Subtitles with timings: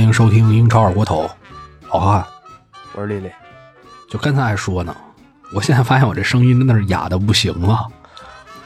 [0.00, 1.30] 欢迎收听英超二锅头，
[1.86, 2.26] 好汉，
[2.94, 3.30] 我是丽丽。
[4.08, 4.96] 就刚才还说呢，
[5.52, 7.86] 我现在发现我这声音真的是哑的不行了。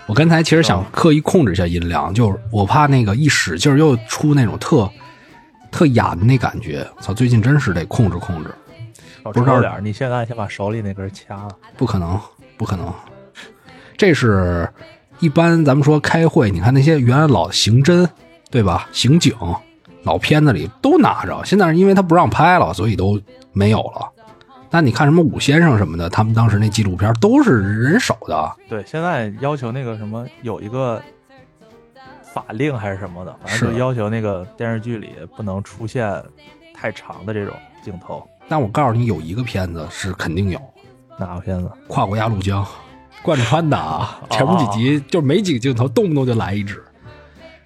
[0.06, 4.88] 我刚才其实想刻意控制一下音量，就是我怕那个一使劲又出那种特
[5.72, 6.88] 特哑的那感觉。
[7.00, 8.54] 操，最近真是得控制控制。
[9.24, 11.50] 不知道点你现在先把手里那根掐了。
[11.76, 12.16] 不可能，
[12.56, 12.94] 不可能。
[13.96, 14.72] 这是
[15.18, 18.08] 一般咱们说开会，你看那些原来老刑侦，
[18.52, 18.86] 对吧？
[18.92, 19.34] 刑警
[20.04, 23.20] 老片子里都拿着，现在是因为他不让拍了，所以都
[23.52, 24.10] 没有了。
[24.70, 28.56] 但你看什么武先生什么的，他们当时那纪录片都是人手的。
[28.68, 31.00] 对，现在要求那个什么有一个
[32.22, 36.22] 法令还是什么的，反正就要求那个电视剧里不能出现
[36.74, 38.26] 太长的这种镜头。
[38.48, 40.60] 但我告诉你，有一个片子是肯定有，
[41.18, 41.70] 哪个片子？
[41.86, 42.66] 跨过鸭绿江，
[43.22, 44.20] 贯穿的啊！
[44.30, 46.82] 前面几集就没几个镜头，动不动就来一只。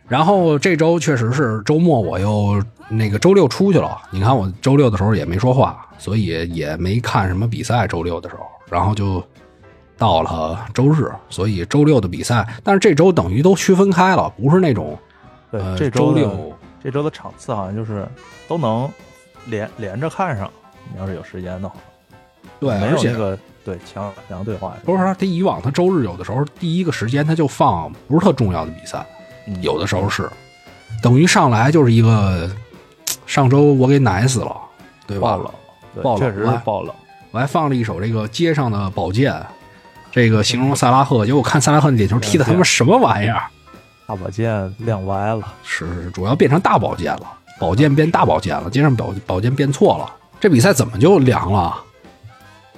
[0.08, 4.00] 然后这周确实是周末，我又那个周六出去了。
[4.10, 7.86] 你看我周六的时候也没说话，所以也没看什么比赛。
[7.86, 9.22] 周六的时候，然后就
[9.98, 14.98] 到了周日，所以周六的比赛，但是这周等于都区分开了，不是那种
[15.50, 18.08] 对这周六这周的场次好像就是
[18.48, 18.88] 都能
[19.46, 20.50] 连连着看上。
[20.90, 21.74] 你要是有时间的话，
[22.58, 24.74] 对，没有那个对强强对话。
[24.86, 29.04] 不是他以往他周日有的时候第一个时间他就放不是特重要的比赛，
[29.60, 30.30] 有的时候是
[31.02, 32.50] 等于上来就是一个
[33.26, 34.56] 上周我给奶死了，
[35.06, 35.36] 对吧？
[35.36, 35.52] 爆冷，
[36.02, 36.94] 爆冷，确实是爆冷。
[37.30, 39.34] 我还放了一首这个街上的宝剑，
[40.10, 41.26] 这个形容萨拉赫。
[41.26, 43.42] 结果我看萨拉赫那点球踢的他妈什么玩意儿？
[44.06, 47.22] 大宝剑亮歪了，是是，主要变成大宝剑了，
[47.60, 50.10] 宝剑变大宝剑了，街上宝宝剑变错了。
[50.40, 51.76] 这比赛怎么就凉了？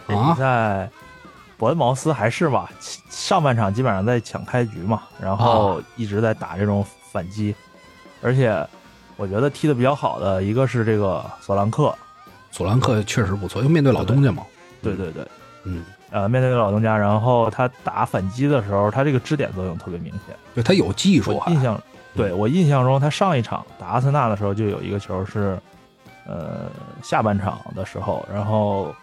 [0.08, 0.90] 啊，在
[1.60, 2.70] 伯恩茅斯还是吧，
[3.10, 6.82] 上半场基本上在抢开局嘛，然后一直在打这种
[7.12, 7.54] 反击，
[8.22, 8.66] 而且
[9.18, 11.94] 我觉得踢的比较好的一个是这个索兰克，
[12.50, 14.42] 索兰克确实不错，因为面对老东家嘛。
[14.80, 15.22] 对对对，
[15.64, 21.42] 嗯，呃，面对老东家，然后他打反击的时候，他这个支点作用特别明显，对他有技术。
[21.48, 21.78] 印象，
[22.16, 25.60] 对我印象中，他上一场打阿森纳的时候就有一个球是。
[26.26, 26.70] 呃，
[27.02, 28.94] 下半场的时候，然后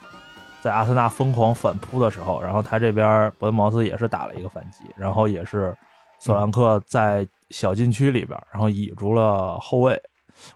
[0.68, 5.74] 在阿森纳疯狂反扑的时候，然后他这边伯恩茅斯也是打了一个反击，然后也是
[6.20, 9.98] 索兰克在小禁区里边，然后倚住了后卫，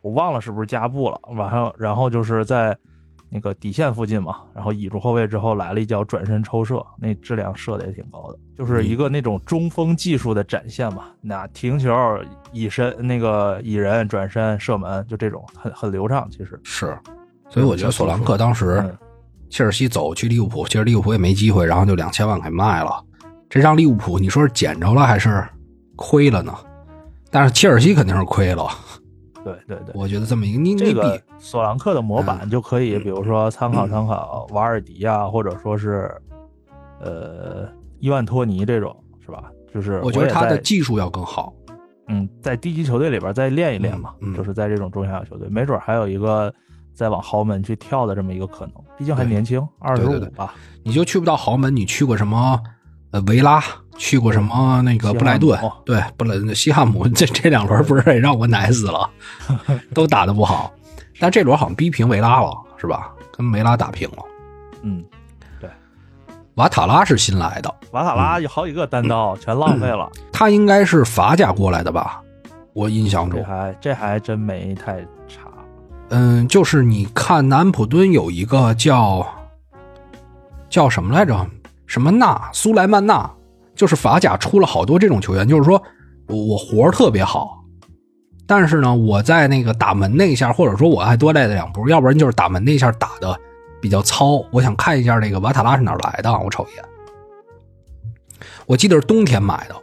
[0.02, 2.78] 我忘了是不是加布了，晚上，然后就是在。
[3.34, 11.06] 那个底线附近嘛，然后倚住后卫之后来了一脚转身抽射，那质量射的也挺高的，就是一个那种中锋技术的展现嘛。
[11.22, 11.90] 那停球、
[12.52, 16.30] 倚身、那个倚人转身射门，就这种很很流畅。
[16.30, 16.94] 其实是，
[17.48, 18.84] 所以我觉得索兰克当时
[19.51, 23.03] 切尔西走去利物浦，其实利物浦也没机会，然后就两千万给卖了。
[23.50, 25.45] 这让利物浦，你说是捡着了还是
[25.97, 26.53] 亏了呢？
[27.29, 28.66] 但是切尔西肯定是亏了。
[29.44, 36.09] 对对对，我觉得这么一个，你这个索兰克的模板就可以，比如说参考参考瓦尔迪啊，或者说是
[37.01, 37.68] 呃
[38.00, 38.95] 伊万托尼这种，
[39.25, 39.44] 是吧？
[39.73, 41.53] 就是我觉得他的技术要更好。
[42.07, 46.53] 嗯，在低级球队里边再练一练嘛，就是在这种中下游球队，没准还有一个
[46.94, 48.74] 再往豪门去跳的这么一个可能。
[48.97, 50.53] 毕竟还年轻，二十五吧。
[50.84, 52.60] 你就去不到豪门，你去过什么？
[53.12, 53.62] 呃，维拉
[53.98, 54.81] 去过什么？
[54.83, 59.10] 那个布莱顿，对，布莱西汉姆 这这两轮不是也让我奶死了，
[59.94, 60.71] 都打得不好。
[61.19, 63.12] 但这轮好像逼平维拉了，是吧？
[63.33, 64.24] 跟维拉打平了。
[64.81, 65.04] 嗯，
[65.60, 65.69] 对。
[66.56, 70.10] 瓦塔拉是新来的，瓦塔拉有好几个单刀全浪费了。
[70.31, 72.21] 他应该是法甲过来的吧？
[72.74, 75.07] 我印象中，这还这还真没太差。
[76.13, 79.25] 嗯，就是你看南普敦有一个叫
[80.69, 81.48] 叫什么来着？
[81.88, 83.30] 什么纳苏莱曼纳，
[83.75, 85.81] 就是法甲出了好多这种球员，就是说
[86.28, 87.63] 我活特别好，
[88.46, 93.38] 但是呢，我在那个打门那一下，或者说我还多带了两步，要不然就是打门那一下打的
[93.81, 94.42] 比较糙。
[94.52, 96.86] 我想看一下那个瓦塔拉是哪来的，我瞅一眼。
[98.66, 99.75] 我记得是冬天买的，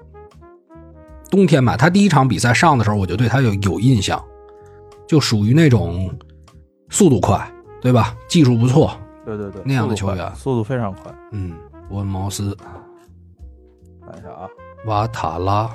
[1.31, 4.23] 冬天买他第一场比赛上的时候，我就对他有有印象，
[5.09, 6.17] 就属于那种
[6.91, 7.51] 速度快，
[7.81, 8.15] 对吧？
[8.29, 8.93] 技术不错，
[9.25, 11.55] 对对对，那样的球员，速度非常快，嗯。
[11.89, 12.55] 伯恩茅斯，
[14.05, 14.47] 看一下啊，
[14.85, 15.71] 瓦塔拉，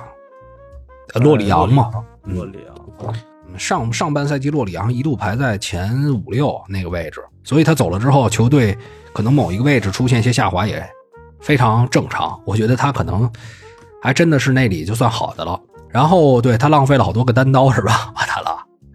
[1.14, 1.90] 洛里昂嘛，
[2.22, 3.12] 洛里昂。
[3.58, 8.78] 上上半赛季洛里昂一度排在前五六那个位置，所以他走了之后，球队
[9.12, 10.88] 可能某一个位置出现一些下滑也
[11.40, 12.40] 非常正常。
[12.44, 13.28] 我觉得他可能
[14.00, 15.60] 还真的是那里就算好的了。
[15.88, 18.53] 然后对他浪费了好多个单刀是吧，瓦塔拉？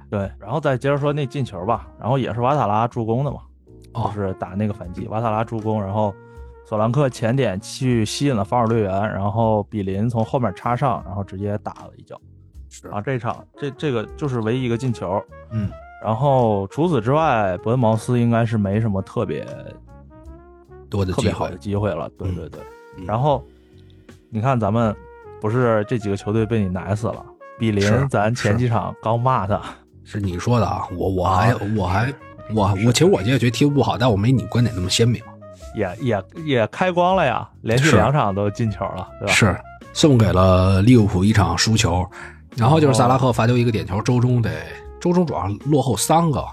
[0.09, 3.39] 对，然后再接着说那进球吧，然后也是瓦塔拉助攻的嘛，
[3.93, 6.13] 就是打那个反击，瓦塔拉助攻，然后。
[6.65, 12.15] 索兰克前点去吸引了防守队员，然后比林从后面插上，然后直接打了一脚。
[12.69, 15.19] 是啊，这场这这个就是唯一一个进球。
[15.49, 15.71] 嗯，
[16.03, 19.43] 然后除此之外，伯恩茅斯应该是没什么特别
[20.91, 22.07] 多的机会特别好的，机会了。
[22.19, 22.61] 对嗯对对。
[22.97, 23.43] 嗯然后
[24.29, 24.95] 你看咱们
[25.41, 27.25] 不是这几个球队被你奶死了，
[27.57, 29.59] 比林咱前几场刚骂他，
[30.11, 32.11] 是你说的啊，我我还我还
[32.55, 35.21] 我我其实我也觉得踢得不好，但我没你观点那么鲜明。
[35.75, 39.31] 也也也开光了呀，连续两场都进球了，对吧？
[39.31, 39.55] 是
[39.93, 42.03] 送给了利物浦一场输球，
[42.57, 44.51] 然后就是萨拉赫罚丢一个点球，周中得
[44.99, 46.43] 周中主要落后三个，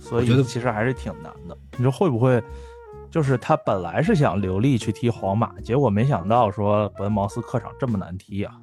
[0.00, 1.56] 所以觉得以其实还是挺难的。
[1.76, 2.42] 你说会不会？
[3.12, 8.54] 就是他本来是想留力去踢皇马，结果没想到说伯恩茅斯客场这么难踢啊！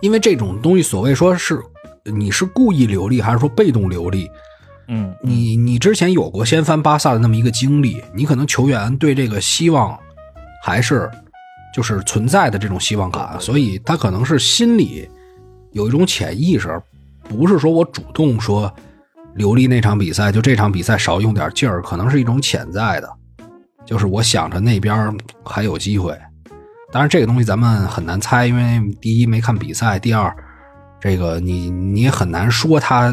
[0.00, 1.62] 因为这种东西所谓说是
[2.04, 4.28] 你是故意留力还是说被动留力，
[4.88, 9.98] 嗯，你你之前有过掀翻巴萨的那么一个经历，你可能球员对这个希望
[10.64, 11.10] 还是
[11.74, 15.08] 就是存在的这种希望感，所以他可能是心里
[15.72, 16.80] 有一种潜意识，
[17.22, 18.72] 不是说我主动说
[19.34, 23.08] 留力那场比赛，就这场比赛少用点劲儿，可能是一种潜在的，
[23.86, 26.18] 就是我想着那边还有机会。
[26.90, 30.30] 当然，这个东西咱们很难猜，因为第一没看比赛，第二，
[31.02, 33.12] 这个你你也很难说他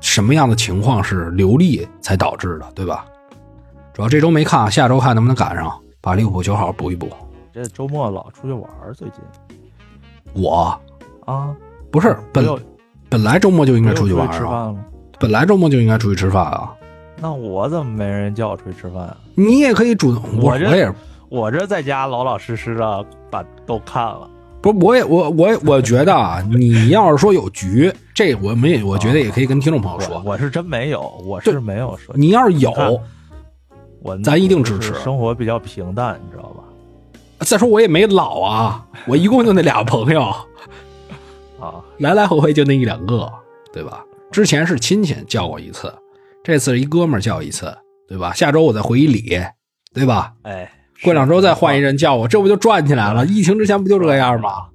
[0.00, 3.04] 什么样的情况是流利才导致的，对吧？
[3.92, 5.70] 主要这周没看，下周看能不能赶上，
[6.00, 7.10] 把利物浦球好好补一补。
[7.52, 9.18] 这周末老出去玩儿，最近
[10.32, 10.74] 我
[11.26, 11.54] 啊，
[11.90, 12.46] 不是本
[13.10, 14.74] 本来周末就应应该出去玩吃啊？
[15.20, 16.74] 本来周末就应该出去吃饭啊。
[17.20, 19.16] 那我怎么没人叫我出去吃饭啊？
[19.34, 20.94] 你也可以主动，我我这我也
[21.28, 24.26] 我这在家老老实实的把都看了，
[24.62, 32.72] 不是，我也我我我觉得啊，你要是说有局， 这我们也我觉得也可以跟听众朋友我说，我是真没有，我是没有说，你要是有，
[34.00, 36.62] 我咱一定支持生活比较平淡，你知道吧？
[37.40, 40.22] 再说我也没老啊， 我一共就那俩朋友，
[41.58, 43.28] 啊，来来回回就那一两个，
[43.72, 44.04] 对吧？
[44.30, 45.92] 之前是亲戚叫过一次，
[46.44, 47.76] 这次是一哥们儿叫一次，
[48.08, 48.32] 对吧？
[48.32, 49.38] 下周我再回一礼，
[49.92, 50.32] 对吧？
[50.42, 50.70] 哎，
[51.02, 53.26] 过两周再换一人人叫我，这不就转起来了？
[53.26, 54.68] 疫情之前不就这样吗？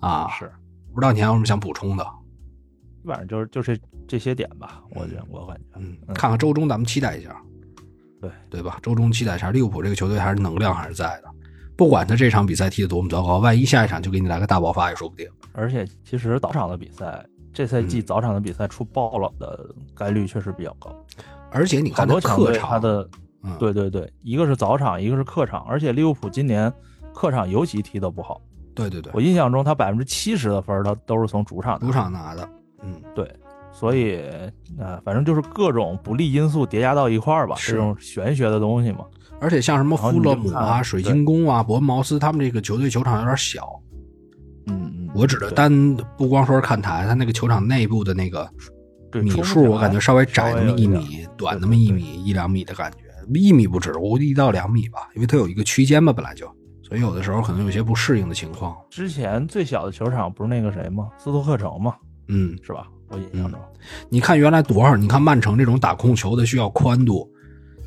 [0.00, 0.50] 啊，是，
[0.94, 2.04] 不知道你还有什么想补充的？
[3.02, 3.78] 基本上就是就是
[4.08, 6.14] 这些点吧，我觉得我感觉，嗯，嗯。
[6.14, 7.36] 看看周中咱们期待一下，
[8.20, 8.30] 对。
[8.50, 8.78] 对吧？
[8.82, 11.28] 周中期待一下，利物浦这个球队还是能量还是在的，
[11.76, 15.28] 不管他这场比赛踢得多么糟糕，万一下一场就给你来个大爆发也说不定。
[15.52, 18.02] 而且其实早场的比赛，这赛季嗯。
[18.02, 20.90] 早场的比赛出爆冷的概率确实比较高，
[21.50, 23.08] 而且你看他客场，队它的
[23.46, 26.72] 嗯，对对对，一个是早场，一个是客场，而且利物浦今年
[27.14, 28.40] 客场尤其踢得不好。
[28.74, 29.12] 对对对。
[29.14, 32.48] 我，印象中，他百分之七十的分儿他都是从主场主场拿的，
[32.82, 33.30] 嗯，对，
[33.72, 34.20] 所以
[34.78, 37.72] 呃，反正就是各种不利因素叠加到一块儿吧，是。
[37.72, 39.04] 这种玄学的东西嘛。
[39.38, 43.80] 而且像什么富勒姆啊、水晶宫啊、伯恩茅斯，他们这个球队球场有点小。
[44.66, 48.48] 嗯嗯，我指的对单不光说是看台，他那个球场内部的那个
[49.12, 56.46] 米数，我感觉稍微窄那么一米，短那么一米一两米的感觉，一米不止，我估计一到两米吧，因为它有一个区间嘛，本来就，
[56.82, 58.76] 所以有的时候可能有些不适应的情况。
[58.90, 61.08] 之前最小的球场不是那个谁吗？
[61.18, 61.94] 斯托克城吗，
[62.28, 62.86] 嗯，是吧？
[63.08, 63.60] 我印象中，
[64.08, 64.96] 你看原来多少？
[64.96, 67.30] 你看曼城这种打控球的需要宽度，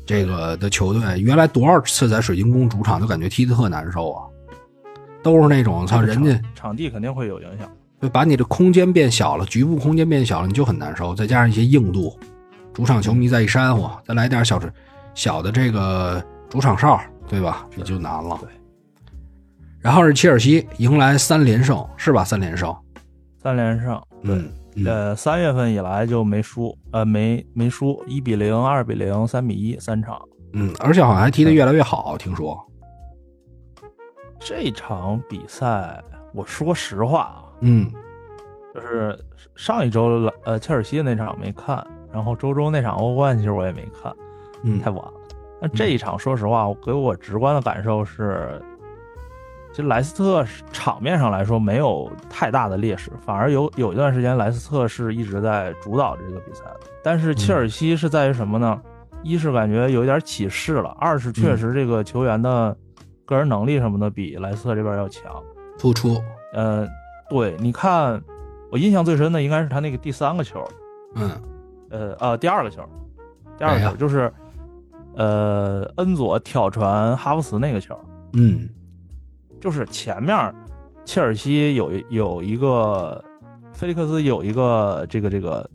[0.06, 4.24] 这个的球队，原来多少次在水晶宫主场就感觉踢得特难受啊，
[5.22, 7.70] 都是那种操人家场场地肯定会有影响。
[8.00, 11.14] 就把你的空间变小了，局部空间变小了，你就很难受。
[11.14, 12.18] 再加上一些硬度，
[12.72, 14.58] 主场球迷再一煽火，再来点小
[15.14, 17.66] 小的这个主场哨，对吧？
[17.76, 18.38] 也就难了。
[18.40, 18.48] 对。
[19.80, 22.22] 然后是切尔西迎来三连胜，是吧？
[22.24, 22.74] 三连胜。
[23.38, 30.20] 三连胜，对，嗯嗯呃，三月份以来就没输，呃，没没输，一比零、二比零、三比一三场。
[30.52, 32.58] 嗯，而且好像还踢得越来越好，听说。
[34.38, 36.02] 这场比赛，
[36.34, 37.90] 我说实话啊，嗯
[38.74, 39.18] 就是
[39.54, 44.29] 上一周了，呃，切尔西的那场没看，然后周中那场欧冠其实我也没看，嗯
[44.80, 45.14] 太晚了。
[45.60, 48.60] 那这一场，说实话，我给我直观的感受是，
[49.72, 56.80] 其实莱斯特场面上来说没有太大的劣势，反而有有一段时间莱斯特是一直在主导这个比赛的。
[57.02, 58.80] 但是切尔西是在于什么呢？
[59.22, 62.74] 一是感觉有一点起势了，二是确实这个球员的
[63.26, 65.30] 个人能力什么的比莱斯特这边要强。
[65.78, 66.16] 突出。
[66.54, 66.88] 呃，
[67.28, 68.18] 对，你看，
[68.72, 70.66] 我印象最深的应该是他那个第三个球，
[71.16, 71.30] 嗯
[71.90, 72.82] 呃呃，第二个球，
[73.58, 74.32] 第二个球就是，
[75.16, 77.98] 呃，恩佐挑传哈弗茨那个球，
[78.34, 78.68] 嗯。
[79.60, 80.54] 就是前面
[81.04, 83.22] 切尔西有一有一个
[83.72, 85.68] 菲利克斯有一个这个这个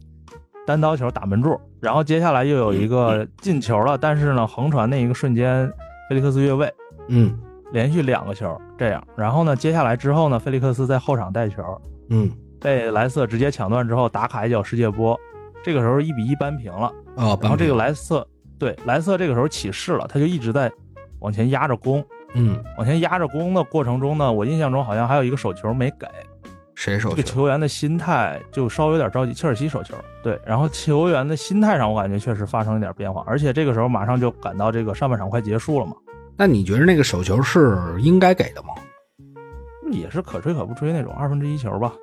[0.66, 5.72] 单刀球打门柱，然后接下来又有一个进球了，但是呢横传那一个瞬间
[6.10, 6.74] 菲利克斯越位，
[7.10, 7.38] 嗯。
[7.72, 11.62] 连续两个球这样，然后呢接下来之后呢菲利克斯在后场带球，
[12.10, 12.32] 嗯。
[12.62, 15.16] 被莱斯特直接抢断之后打卡一脚世界波，
[15.64, 16.92] 这个时候一比一扳平了。
[17.18, 18.28] 哦，然后这个，莱斯特
[18.58, 20.72] 对蓝色这个时候起势了，他就一直在
[21.20, 26.08] 往前压着攻，嗯，往前压着攻的过程中呢，我印象中好像还有一个手球没给，
[26.76, 27.22] 谁手球？
[27.22, 29.34] 球员的心态就稍微有点着急。
[29.34, 35.94] 切尔西手球，对，然后球员的心态上我感觉确实发生了一点变化，而且这个时候马上就赶到这个上半场快结束了嘛，
[36.38, 38.70] 那你觉得那个手球是应该给的吗？
[39.92, 41.94] 也是可吹可不吹那种二分之一球吧，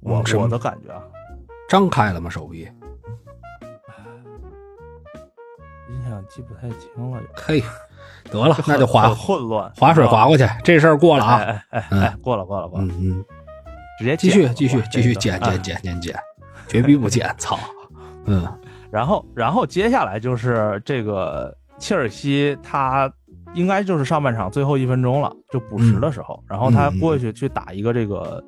[0.00, 1.02] 我我的感觉啊，
[1.68, 2.28] 张开了吗？
[2.28, 2.68] 手臂？
[5.94, 7.62] 印象记不太清了，嘿，
[8.30, 11.36] 得了，那就划很混乱，划水划过去，这事儿过了啊。
[11.36, 13.24] 哎哎哎过了过了过了，嗯嗯，
[13.98, 16.20] 直接继续继续继续这个剪剪哎剪剪剪，
[16.68, 17.58] 绝逼不剪，操！
[18.26, 18.46] 嗯
[18.90, 23.10] 然后，然后接下来就是这个切尔西，他
[23.54, 28.42] 应该就是上半场最后一分钟了，就补时的时候，然后他过去去打一个这个，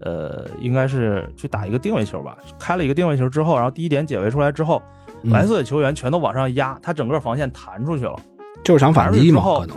[0.00, 8.16] 呃，应该是去打一个定位球吧，开了一个定位球之后，然后第一点解围出来之后，嗯蓝色的球员全都往上压，他整个防线弹出去了，
[8.64, 9.76] 就是想反击嘛，可能。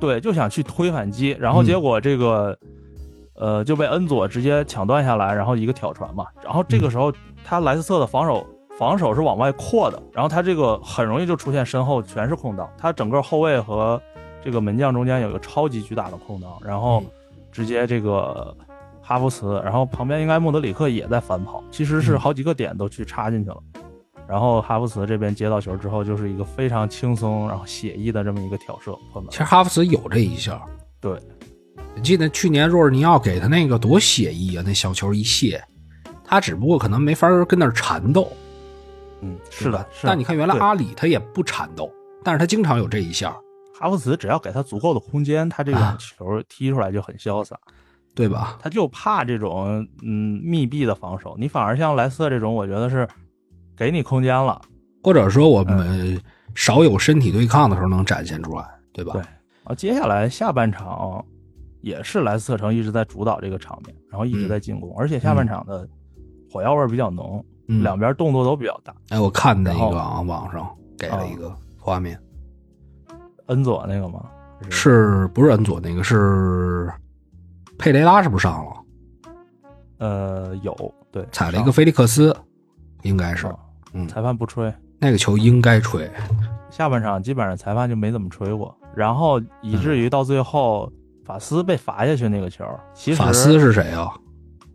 [0.00, 2.56] 对，就想去推反击，然后结果这个，
[3.36, 7.12] 呃，就被恩佐直接抢断下来，然后一个挑传嘛，然后这个时候
[7.44, 8.46] 他莱斯特的防守
[8.78, 14.00] 防守是往外扩的，然后他这个很容易就出现身后全是空档，他整个后卫和
[14.44, 17.06] 这个门将中间有一个超级巨大的空档，然后嗯。
[17.54, 18.52] 直接这个
[19.00, 22.18] 哈弗茨，然后旁边应该莫德里克也在反跑，其实是嗯。
[22.18, 23.56] 好几个点都去插进去了。
[24.28, 29.36] 然后哈弗茨这边接到球之后，就是一个非常轻松然后写意的这么一个挑射破门其。
[29.36, 30.62] 实哈弗茨有这一下，
[31.00, 31.18] 对，
[31.94, 35.62] 你记得去年若尔尼奥给他那个多写意啊，那小球一卸，
[36.24, 38.32] 他只不过可能没法跟那儿缠斗。
[39.20, 40.08] 嗯，是的，是的。
[40.08, 41.90] 但你看原来阿里他也不缠斗，
[42.22, 43.36] 但是他经常有这一下，
[43.78, 47.58] 哈弗茨只要给他足够的空间，他这种啊球踢出来就很潇洒。
[48.16, 48.56] 对吧？
[48.62, 53.08] 他就怕这种嗯密闭的防守，你反而像莱斯特这种，我觉得是
[53.76, 54.60] 给你空间了。
[55.02, 56.20] 或者说我们
[56.54, 59.12] 少有身体对抗的时候能展现出来，对吧？
[59.12, 61.24] 对然后接下来下半场
[61.80, 65.86] 也是莱斯特城一直在主导这个场面，然后一直在进攻，而且下半场的
[66.50, 68.94] 火药味比较浓，嗯，两边动作都比较大。
[69.10, 72.18] 哎，我看那然后个啊，网上给了一个画面，
[73.46, 74.24] 恩佐那个吗？
[74.70, 76.90] 是不是恩佐那个是
[77.78, 78.72] 佩雷拉是不是上了？
[79.98, 80.74] 呃有
[81.12, 82.34] 对踩了一个菲利克斯，
[83.02, 83.58] 应该是上，
[83.94, 86.10] 嗯，裁判不吹，那个球应该吹，
[86.70, 90.92] 下半场基本上裁判就没怎么吹过，然后以至于到最后
[91.24, 94.12] 法斯被罚下去那个球，其实法斯是谁啊？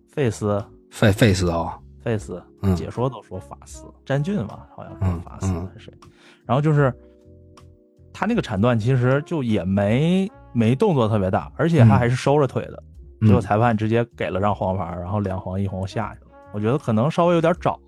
[0.08, 0.64] 费斯。
[0.90, 2.42] 费费斯啊，费斯。
[2.64, 2.76] 嗯。
[2.76, 3.86] 解说都说法斯。
[4.06, 5.48] 詹俊嘛，好像嗯是法斯
[5.78, 5.94] 是谁，
[6.46, 6.92] 然后就是
[8.12, 12.84] 他那个铲断其实就也没没动作特别大，而且他嗯还是收着腿的，
[13.22, 17.80] 结果嗯，裁判直接给了张黄牌，然后两黄一红下去了，我觉得可能稍微有点早，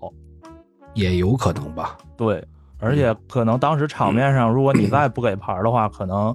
[0.94, 1.96] 也有可能吧。
[2.16, 2.42] 对，
[2.78, 6.34] 而且可能当时场面上， 如果你再不给牌的话，可能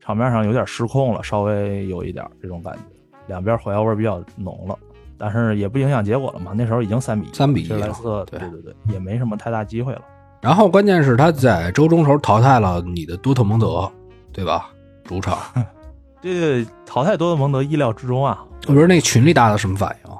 [0.00, 2.80] 场面上有点失控了，稍微有一点这种感觉，
[3.26, 4.78] 两边火药味比较浓了，
[5.18, 6.52] 但是也不影响结果了嘛。
[6.54, 10.02] 那时候已经三比一，3比1其实莱斯特了对对对对，也没什么太大机会了。
[10.42, 13.90] 然后关键是他在周中时候淘汰了你的多特蒙德，
[14.32, 14.70] 对吧？
[15.04, 15.38] 主场，
[16.20, 20.18] 这个淘汰多特蒙德意料之中啊，我说那群里大家什么反应啊？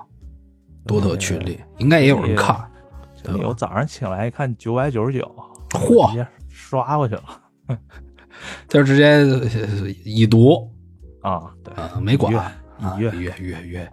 [0.86, 2.56] 多特群里应该也有人看，
[3.44, 5.24] 我早上起来一看九百九十九，
[5.70, 7.22] 嚯直接刷过去了
[8.68, 10.70] 就直接呃已读
[11.22, 11.50] 啊。
[11.64, 12.52] 对，啊，没管一啊，
[12.98, 13.92] 跃一跃一跃一跃，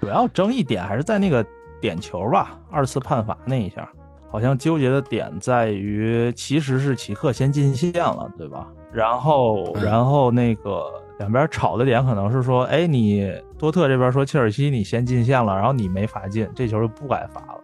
[0.00, 1.44] 主要争议点还是在那个
[1.80, 3.88] 点球吧，二次判罚那一下，
[4.30, 8.66] 好像纠结的点在于，其实是齐克先进线了，对吧？
[8.92, 10.84] 然后，嗯然后那个
[11.18, 17.60] 两边吵的点可能是说，哎，你多特这边说切尔西你先进线了，然后你没罚进，这球就不该罚了。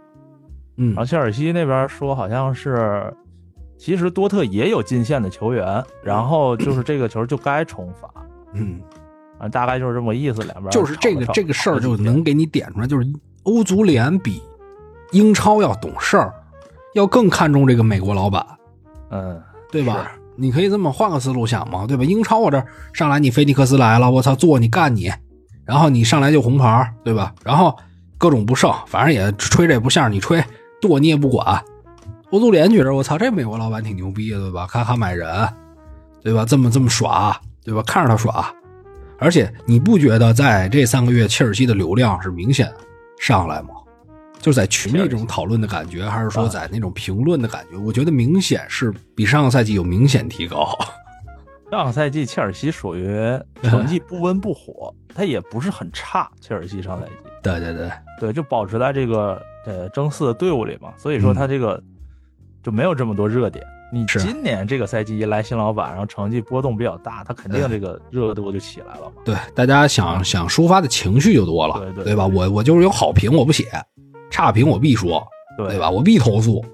[0.82, 3.12] 嗯然后切尔西那边说好像是，
[3.76, 8.10] 其实多特也有进线的球员，然后就是这个球就该重罚，
[8.54, 8.80] 嗯，
[9.38, 10.42] 啊，大概就是这么个意思。
[10.42, 13.06] 两边就是这个这个事儿就能给你点出来，就是
[13.42, 14.42] 欧足联比
[15.12, 16.32] 英超要懂事儿，
[16.94, 18.44] 要更看重这个美国老板，
[19.10, 19.38] 嗯，
[19.70, 20.12] 对吧？
[20.36, 22.04] 你可以这么换个思路想嘛，对吧？
[22.04, 25.12] 英超我这上来你菲尼克斯来了，我操，坐你干你，
[25.66, 27.34] 然后你上来就红牌，对吧？
[27.44, 27.76] 然后
[28.16, 30.42] 各种不胜，反正也吹着也不像你吹，
[30.80, 31.62] 剁你也不管。
[32.30, 34.66] 欧足联觉得我操，这美国老板挺牛逼的，对吧？
[34.66, 35.48] 咔咔买人，
[36.22, 36.44] 对吧？
[36.44, 37.82] 这么这么耍，对吧？
[37.86, 38.54] 看着他耍，
[39.18, 42.72] 而且你不觉得在这三个月切尔西的流量是明显
[43.18, 43.70] 上来吗？
[44.38, 47.76] 就是在群里这种讨论的感觉，还是说在那种评论的感觉？
[47.76, 50.78] 我觉得明显是比上个赛季有明显提高。
[51.70, 53.06] 上个赛季切尔西属于
[53.62, 56.30] 成绩不温不火，他也不是很差。
[56.40, 61.82] 切尔西上赛季对对 对，对就保持在这个呃争四的队伍里嘛，所以说他这个
[62.62, 63.64] 就没有这么多热点。
[63.92, 69.22] 你今年这个赛季一来新老板，然后成绩波动比较大，他肯定这个热度就起来了嘛。
[69.24, 72.24] 对，大家想想抒发的情绪就多了，对对对吧？
[72.26, 73.66] 我我就是有好评我不写，
[74.30, 75.26] 差评我必说，
[75.56, 75.90] 对对吧？
[75.90, 76.64] 我必投诉，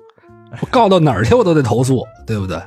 [0.61, 2.61] 我告到哪儿去我都得投诉， 对不对？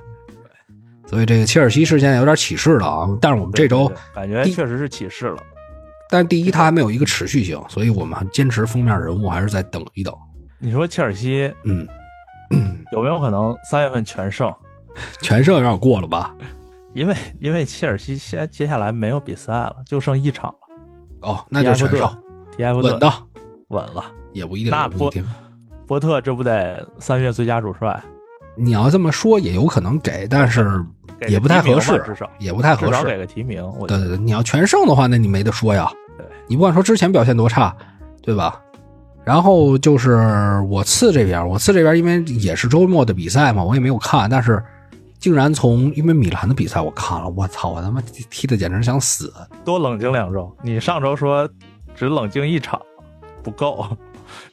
[1.06, 3.10] 所以这个切尔西事件有点起势了啊！
[3.22, 5.38] 但是我们这周感觉确实是起势了。
[6.10, 10.14] 但是第一，它还没有一个持续性，所以我们坚持封面人物还是再等一等。
[10.58, 11.88] 你说切尔西嗯，
[12.92, 14.54] 有没有可能三月份全胜？
[15.22, 16.36] 全胜有点过了吧？
[16.96, 21.30] 因为因为切尔西现接下来没有比赛了，就剩一场了。
[21.30, 22.18] 哦，那就全胜，
[22.82, 23.14] 稳的
[23.68, 24.04] 稳了。
[24.34, 25.24] 也不一定，那也不一定。
[25.86, 28.02] 波特这不得三月最佳主帅？
[28.58, 33.18] 你要这么说也有可能给，但是给也不太合适至少也不太合至少给适。
[33.88, 35.92] 对对对，你要全胜的话，那你没得说呀。
[36.18, 37.76] 对，你不管说之前表现多差，
[38.22, 38.62] 对吧？
[39.26, 44.64] 然后就是我次这边，我次这边因为也是周末的比赛嘛，我也没有看，但是
[45.20, 49.32] 竟然从因为米兰的比赛我看了，我操，我他妈踢踢的简直想死。
[49.64, 50.52] 多冷静两周。
[50.64, 51.48] 你上周说
[51.94, 52.82] 只冷静一场
[53.44, 53.86] 不够，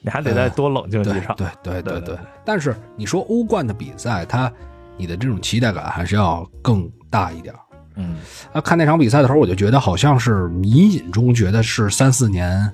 [0.03, 1.35] 你还得再多冷静对几场。
[1.37, 4.53] 对对对对对对但是你说欧冠的比赛，它
[4.97, 7.55] 你的这种期待感还是要更大一点。
[7.97, 8.17] 嗯，
[8.53, 12.71] 啊，看那场比赛的时候，我就觉得好像是隐隐中觉得是三四年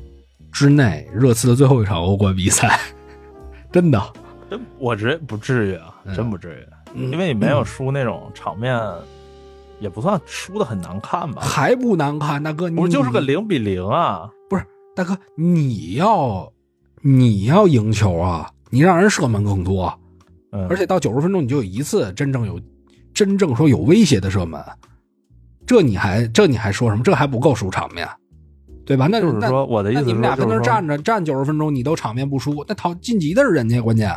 [0.50, 2.80] 之内热刺的最后一场欧冠比赛，
[3.70, 4.02] 真的。
[4.50, 8.76] 真我觉得不至于啊，嗯真不至于，嗯因为你没有输那种场面，
[9.80, 11.40] 也不算输的很难看吧？
[11.40, 14.28] 还不难看，大哥，你不就是个零比零啊？
[14.50, 16.52] 不是大哥，你要
[17.00, 19.98] 你要赢球啊，你让人射门更多，
[20.52, 22.60] 嗯，而且到九十分钟你就有一次真正有
[23.12, 24.62] 真正说有威胁的射门，
[25.66, 27.02] 这你还这你还说什么？
[27.02, 28.08] 这还不够输场面，
[28.84, 29.06] 对吧？
[29.06, 34.14] 那那就是说，我的意思，那你们俩跟那站着站九十分钟，你都场面不输，那淘晋级的是人家，关键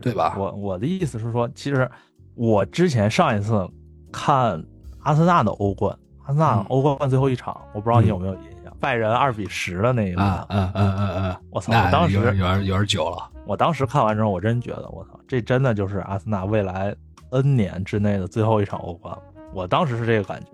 [0.00, 1.88] 对吧我我的意思是说，其实
[2.34, 3.66] 我之前上一次
[4.12, 4.62] 看
[5.00, 11.72] 阿森纳的欧冠，阿森纳嗯欧冠最后一场，我不知道你有没有印象，拜仁二比十的那一啊轮，嗯嗯嗯嗯，我操！
[11.90, 13.30] 当时有点有点有点久了。
[13.46, 16.94] 我当时看完之后，我真觉得我操，这真的就是阿森纳未来
[17.30, 19.16] N 年之内的最后一场欧冠。
[19.54, 20.50] 我当时是这个感觉。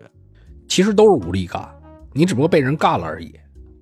[0.68, 1.68] 其实都是无力干，
[2.14, 3.34] 你只不过被人干了而已。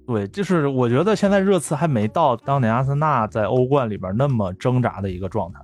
[0.08, 5.60] 对，就是我觉得现在热刺还没到当年阿森纳在欧冠里边那么挣扎的一个状态，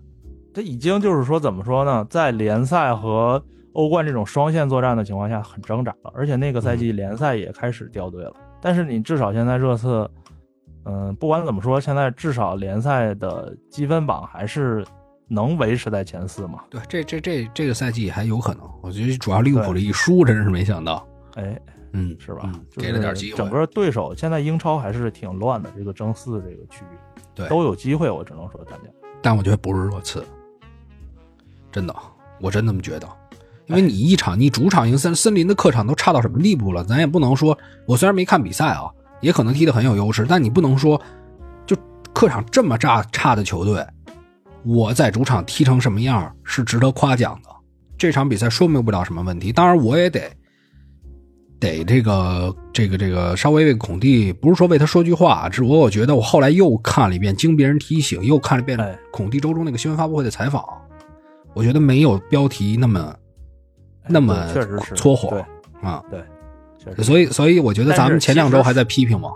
[0.54, 8.32] 这已经就是说怎么说呢，在联赛和欧冠这种双线作战的情况下很挣扎了，而且那个赛季联赛也开始掉队了。
[8.60, 10.08] 但是你至少现在热刺，
[10.86, 14.86] 嗯、不管怎么说，现在至少联赛的积分榜还是
[15.28, 16.60] 能维持在前四嘛。
[16.70, 18.62] 对，这这这这个赛季还有可能。
[18.80, 21.04] 我觉得主要利物浦这一输，真是没想到。
[21.34, 21.60] 哎，
[21.92, 22.42] 嗯，是吧？
[22.44, 23.36] 嗯给了点机会。
[23.36, 26.96] 整个对手现在英超还是挺乱的，这个争四这个区域，
[27.34, 28.82] 对都有机会，我只能说大家。
[29.20, 30.24] 但我觉得不是热刺，
[31.72, 31.94] 真的，
[32.40, 33.08] 我真这么觉得。
[33.66, 36.84] 因为你一场，你主场赢森森林的客场都差到什么地步了？
[36.84, 38.88] 咱也不能说，我虽然没看比赛啊，
[39.20, 41.00] 也可能踢得很有优势，但你不能说，
[41.66, 41.76] 就
[42.12, 43.84] 客场这么差差的球队，
[44.64, 47.50] 我在主场踢成什么样是值得夸奖的。
[47.98, 50.30] 这场比赛说明不了什么问题，当然我也得
[51.58, 60.62] 得这个这个这个稍微为孔蒂，不是说为他说句话，只不过我觉得我后来又看了一遍，经别人提醒，又看了一遍哎孔蒂周中那个新闻发布会的采访，
[61.54, 63.16] 我觉得没有标题那么
[64.06, 65.42] 那么确实是搓火
[65.80, 66.02] 啊。
[66.10, 66.22] 对。
[67.02, 69.32] 所以，所以我觉得咱们前两周还在批评嘛，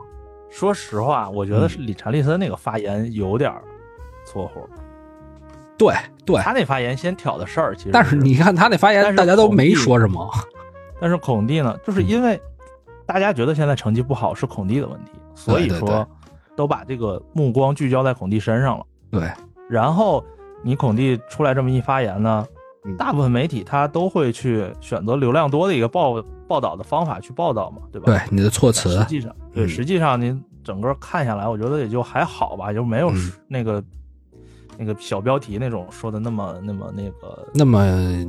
[0.51, 3.63] 说实话，我觉得是理查利森那个发言有点儿
[4.27, 4.69] 搓火，
[5.79, 6.41] 对对。
[6.43, 10.31] 他那发言先挑的事儿，其实但是你看他那发言，大家都没说什么。
[11.01, 12.41] 但是孔蒂呢，嗯就是因为
[13.07, 16.07] 大家觉得现在成绩不好是孔蒂的问题，所以说
[16.57, 18.85] 都把这个目光聚焦在孔蒂身上了。
[19.11, 19.29] 对，
[19.69, 20.23] 然后
[20.63, 22.47] 你孔蒂出来这么一发言呢
[22.85, 26.15] 嗯，大部分媒体他都会去选择流量多的一个报
[26.51, 28.07] 报道的方法去报道嘛，对吧？
[28.07, 33.31] 对，你的措辞实，际上，对，嗯实际上您整个看下来，我觉得也就还好吧，就没有嗯。
[33.47, 33.81] 那个、
[34.77, 37.85] 那个小标题那种说的那么那么那个那么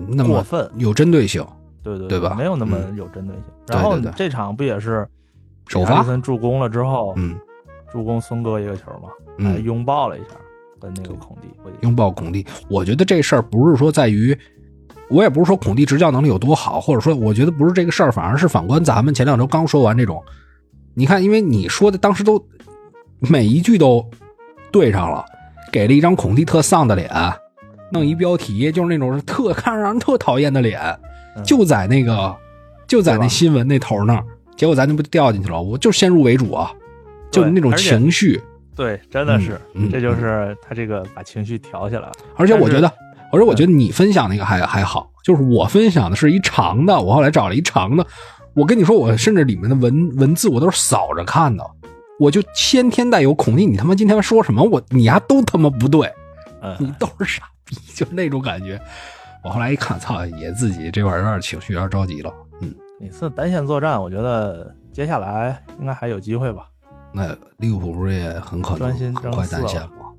[0.07, 1.43] 那么过分，有针对性，
[1.81, 2.36] 对对对吧？
[2.38, 2.95] 没有那么嗯。
[2.95, 3.45] 有针对性。
[3.65, 5.07] 对然后这场不也是
[5.67, 5.89] 首发。
[5.89, 7.36] 里查利，森助攻了之后，嗯。
[7.91, 10.27] 助攻孙哥一个球嘛，还嗯，拥抱了一下
[10.79, 11.49] 跟那个孔蒂，
[11.81, 12.45] 拥抱孔蒂。
[12.69, 14.38] 我觉得这事儿不是说在于，
[15.12, 20.24] 我也不是说孔蒂执教能力有多好，或者说我觉得不是这个事儿，反而是反观咱们前两周刚说完这种，
[20.93, 22.43] 你看，因为你说的当时都
[23.19, 24.04] 每一句都
[24.71, 25.26] 对上了，
[25.71, 27.10] 给了一张孔蒂特丧的脸，
[27.91, 30.80] 弄一标题就是那种特看着让人特讨厌的脸，
[31.36, 32.34] 嗯就在那个
[32.88, 34.24] 就在那新闻那头那儿，
[34.56, 36.71] 结果咱就不掉进去了，我就先入为主啊，
[37.32, 38.41] 就对那种情绪，
[38.76, 39.60] 对，真的是，
[39.91, 42.12] 这就是他这个把情绪调起来了。
[42.36, 42.91] 而且我觉得，
[43.31, 48.05] 而且我嗯觉得你分享那个还还好，就是我分享的是一长的，我后来找了一长的，
[48.53, 51.63] 我跟你说，我甚至里面的文文字我都是扫着看的，
[52.19, 56.11] 我就先天带有恐惧，你他妈今天说什么，我你丫都他妈不对，
[56.79, 58.79] 你嗯，都是傻逼，就那种感觉。
[59.43, 62.31] 我后来一看，操，也自己这块儿有点情绪，有点着急了。
[62.61, 66.67] 嗯，每次单线作战，我觉得接下来应该还有机会吧。
[67.11, 70.11] 那利物浦不是也很可能专心争很快单线吗？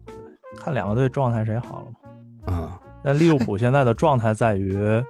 [0.59, 1.93] 看两个队状态谁好了嘛。
[2.49, 2.71] 嗯，
[3.03, 5.03] 但利物浦现在的状态在于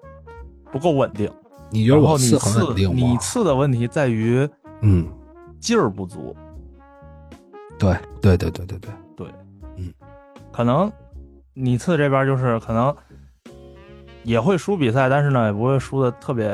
[0.71, 1.31] 不够稳定，
[1.71, 2.95] 你觉得我次很稳定吗？
[2.97, 4.49] 你次的问题在于
[4.81, 5.07] 嗯，
[5.61, 6.35] 劲儿不足，
[7.79, 9.27] 对对对对对对对，
[9.77, 9.93] 嗯，
[10.53, 10.91] 可能
[11.55, 12.95] 你次这边就是可能
[14.25, 16.51] 也会输比赛，但是呢也不会输的特别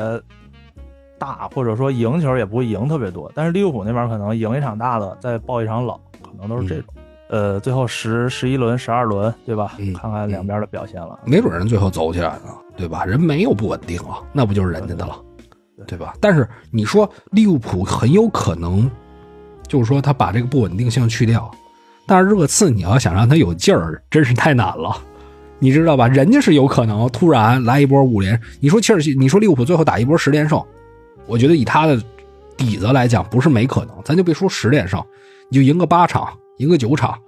[1.19, 3.31] 大，或者说赢球也不会赢特别多。
[3.35, 6.95] 但是利物浦那边可能赢一场大的，再爆一场冷，可能都是这种。
[7.29, 9.75] 呃，最后十十一轮、十二轮，对吧？
[9.79, 11.19] 嗯看看两边的表现了。
[11.25, 13.05] 没准人最后走起来了，对吧？
[13.05, 15.17] 人没有不稳定啊，那不就是人家的了，
[15.87, 16.15] 对吧？
[16.21, 18.91] 但是你说利物浦很有可能，
[19.67, 21.51] 就是说他把这个不稳定性去掉，
[22.07, 24.97] 但是热刺你要想让他有劲儿，真是太难了，
[25.59, 26.09] 你知道吧？
[26.09, 30.63] 人家是有可能突然来一波五连，你说切尔西，你说利物浦最后打一波十连胜，
[31.27, 32.03] 我觉得以他的
[32.57, 35.05] 底子来讲，不是没可能，咱就别说十连胜，
[35.51, 37.19] 你就赢个八场，赢个九场。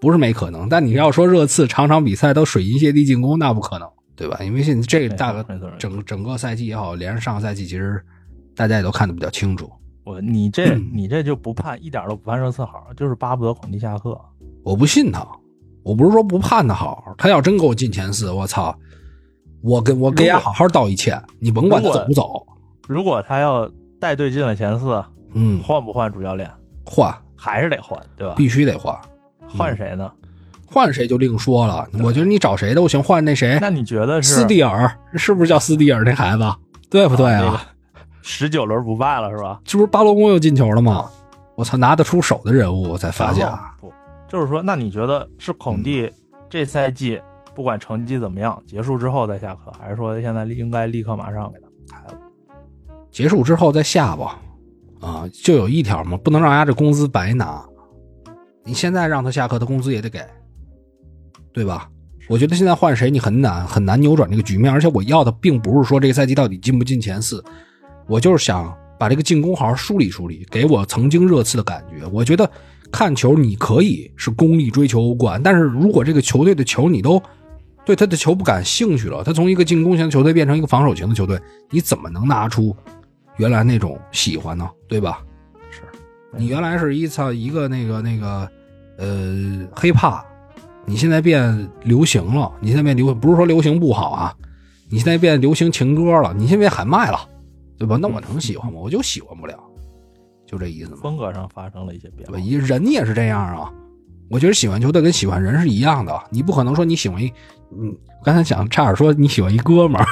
[0.00, 4.38] 不是没可能，但你要说热刺场场比赛都水银泻地进攻，那不可能，对吧？
[4.44, 5.44] 因为现在这个大
[5.76, 8.00] 整整个赛季也好，连着上个赛季，其实
[8.54, 9.68] 大家也都看得比较清楚。
[10.04, 14.16] 我你这嗯 你这就不盼一点都不盼热刺好，就是巴不得孔蒂下课。
[14.62, 15.26] 我不信他，
[15.82, 18.78] 我不是说不盼他好，他要真给我进前四，我操，
[19.62, 22.46] 我跟我给他好好道一歉，你甭管他走不走，
[22.86, 26.48] 如果他要带队进了前四，嗯，换不换主教练？
[26.84, 28.34] 换还是得换，对吧？
[28.36, 28.94] 必须得换，
[29.48, 30.10] 换谁呢？
[30.66, 31.88] 换谁就另说了。
[32.02, 36.44] 我觉得你找谁都行，换那谁，那你觉得是斯蒂尔是不是叫斯蒂尔那孩子？
[36.90, 37.64] 对不对啊？
[38.20, 39.60] 十九轮不败了是吧？
[39.64, 41.08] 这不是巴洛宫又进球了吗？
[41.54, 43.48] 我操，拿得出手的人物我才发现
[43.80, 43.92] 不，
[44.28, 46.10] 就是说，那你觉得是孔蒂
[46.50, 47.20] 这赛季
[47.54, 52.14] 不管成绩怎么样，结束之后再下课，还是说现在应该立刻马上给他开了？
[53.10, 54.38] 结束之后再下吧。
[55.00, 57.64] 啊，就有一条嘛，不能让人家这工资白拿。
[58.64, 60.20] 你现在让他下课，他工资也得给，
[61.52, 61.88] 对吧？
[62.28, 67.42] 我觉得现在换谁你很难很难扭转这个局面，而且我要的并不是说这个赛季到底进不进前四，
[68.06, 72.06] 我就是想把这个进攻好好梳理梳理，给我曾经热刺的感觉。
[72.12, 72.50] 我觉得
[72.92, 77.22] 看球你可以是功利追求欧冠，但是如果这个球队的球你都
[77.86, 82.76] 对他的球不感兴趣了，他从一个进攻型球队变成一个防守型的球队，你怎么能拿出
[83.38, 84.70] 原来那种喜欢呢？
[84.86, 85.24] 对吧？
[85.70, 85.82] 是
[86.36, 88.48] 你原来是一操一个那个那个
[88.98, 90.24] 呃黑怕，
[90.84, 94.34] 你现在变流行了，你现在变流不是说流行不好啊，
[94.90, 97.18] 你现在变流行情歌了，你现在变喊麦了，
[97.78, 97.96] 对吧？
[98.00, 98.78] 那我能喜欢吗？
[98.78, 99.58] 我就喜欢不了，
[100.46, 100.98] 就这意思嘛。
[101.02, 103.72] 风格上发生了一些变化人也是这样啊。
[104.30, 107.32] 我觉得喜欢球队跟喜欢人是一样的，你不可能说你喜欢一，
[107.72, 110.06] 嗯，刚才想差点说你喜欢一哥们儿，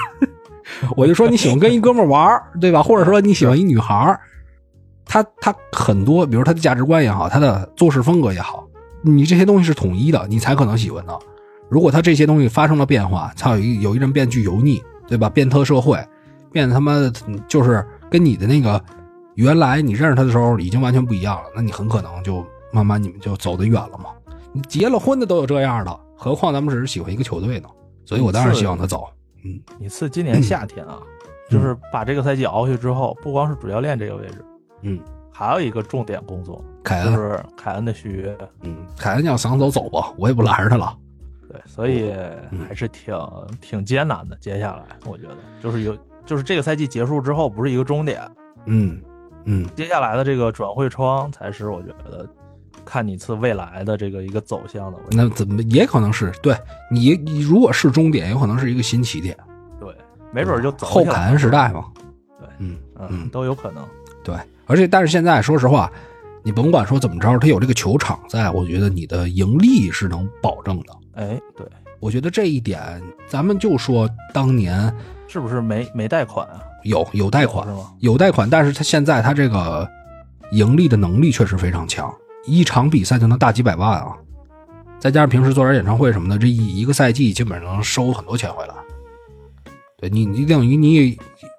[0.97, 2.83] 我就说你喜欢跟一哥们玩，对吧？
[2.83, 4.21] 或者说你喜欢一女孩儿，
[5.05, 8.67] 他他很多，比如他的价值观也好，他的做事风格也好，
[9.03, 11.19] 你这些东西是统一的，你才可能喜欢他。
[11.69, 15.29] 如果他这些东西发生了变化，操，有一有一人变巨油腻，对吧？
[15.29, 15.99] 变特社会，
[16.53, 17.13] 变他妈的
[17.49, 18.81] 就是跟你的那个
[19.35, 24.11] 原来你认识他的时候已经完全不一样了，那你很可能就慢慢你们就走得远了嘛。
[24.69, 27.69] 结了婚的都有这样的，何况咱们只是喜欢一个球队呢？
[28.05, 29.05] 所以我当然希望他走。
[29.79, 30.99] 你次今年夏天啊，
[31.51, 34.45] 就是把这个赛季熬下去之后，不光是主教练这个位置，
[34.83, 35.01] 嗯，
[35.33, 38.37] 还有一个重点工作，凯恩，就是凯恩的续约。
[38.63, 40.97] 嗯，凯恩要想走走吧，我也不拦着他了。
[41.49, 42.13] 对，所以
[42.51, 43.15] 嗯还是挺
[43.61, 44.37] 挺艰难的。
[44.37, 48.21] 接下来，我觉得就是有，就是这个赛季结束之后，不是一个终点，
[48.65, 49.01] 嗯
[49.45, 52.29] 嗯，接下来的这个转会窗才是我觉得
[52.87, 54.99] 看你次未来的这个一个走向的。
[55.11, 56.57] 那怎么也可能是对
[56.91, 59.37] 你，你如果是终点，有可能是一个新起点，
[59.79, 59.95] 对，
[60.33, 61.85] 没准就走后凯恩时代嘛。
[62.41, 63.85] 对，嗯嗯，嗯，都有可能。
[64.25, 64.35] 对，
[64.67, 65.93] 而且但是现在说实话，
[66.43, 70.87] 你甭管说怎么着，他有这个球场在，我觉得你的盈利是能保证的。
[71.15, 71.67] 哎，对，
[72.01, 74.95] 我觉得这一点，咱们就说当年
[75.27, 76.63] 是不是没没贷款啊？
[76.85, 77.93] 有有贷款是，吗？
[77.99, 79.89] 有贷款，但是他现在他这个
[80.53, 82.15] 盈利的能力确实非常强，
[82.47, 84.17] 一场比赛就能大几百万啊，
[84.99, 88.75] 再加上平时做点演唱会什么的，这一一个赛季基本上能收很多钱回来。
[89.99, 91.19] 对你，你等于你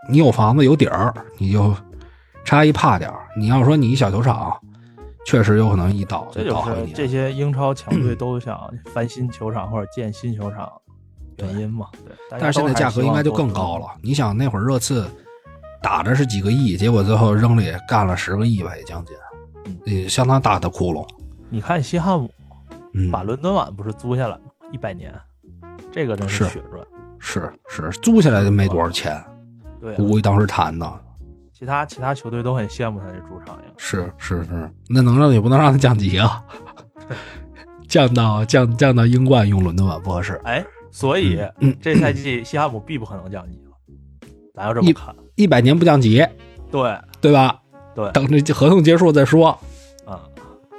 [0.10, 1.76] 你有房子有底儿，你就
[2.46, 3.28] 差一怕点儿。
[3.36, 4.56] 你要说你一小球场，
[5.26, 6.94] 确实有可能一倒这就是倒好几年。
[6.94, 8.60] 这些英超强队都想
[8.94, 10.72] 翻新球场或者建新球场
[11.38, 11.88] 原因嘛。
[12.06, 13.88] 对，但是现在价格应该就更高了。
[14.02, 15.10] 你想那会儿热刺
[15.82, 19.16] 打的是几个亿，结果最后扔了也干了十个亿吧，也将近，
[19.68, 21.08] 嗯也相当大的窟窿。
[21.50, 22.30] 你看西汉姆
[22.94, 24.44] 嗯，把伦敦碗不是租下来吗？
[24.72, 25.14] 一百年，
[25.92, 26.86] 这个真是血赚。
[27.20, 29.24] 是是租下来就没多少钱，
[29.82, 31.02] 对估计当时谈的。
[31.52, 33.64] 其他其他球队都很羡慕他这主场呀。
[33.78, 36.44] 是是是，那能让也不能让他降级啊，
[37.88, 40.40] 降到降降到英冠用伦敦碗不合适。
[40.44, 43.72] 哎，所以、嗯，这赛季西汉姆必不可能降级了，
[44.54, 45.16] 咱要这么一看。
[45.36, 46.24] 一百年不降级，
[46.70, 47.60] 对对吧？
[47.98, 49.48] 对，等这合同结束再说。
[50.06, 50.22] 啊，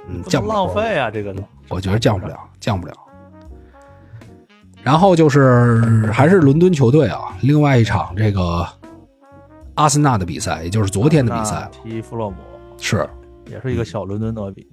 [0.07, 1.35] 嗯，降不浪费啊，这个。
[1.67, 2.93] 我觉得降不了，降不了。
[4.81, 8.65] 然后就是还是伦敦球队啊，另外一场这个
[9.75, 12.37] 阿森纳的比赛，也就是昨天的比赛，踢弗洛姆
[12.77, 13.05] 是
[13.51, 14.65] 也是一个小伦敦德比。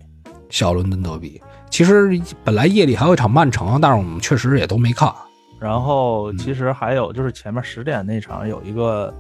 [0.48, 1.42] 小伦敦德比。
[1.68, 2.08] 其实
[2.44, 5.12] 本来夜里还有一场曼城，但是我们确实也都没看。
[5.58, 9.12] 然后嗯其实还有就是前面十点那场有一个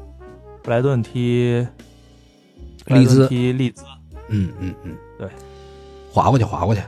[0.62, 1.66] 布莱顿踢
[2.86, 3.84] 利兹踢利兹，
[4.28, 5.28] 嗯嗯嗯，对，
[6.10, 6.80] 划过去，划过去，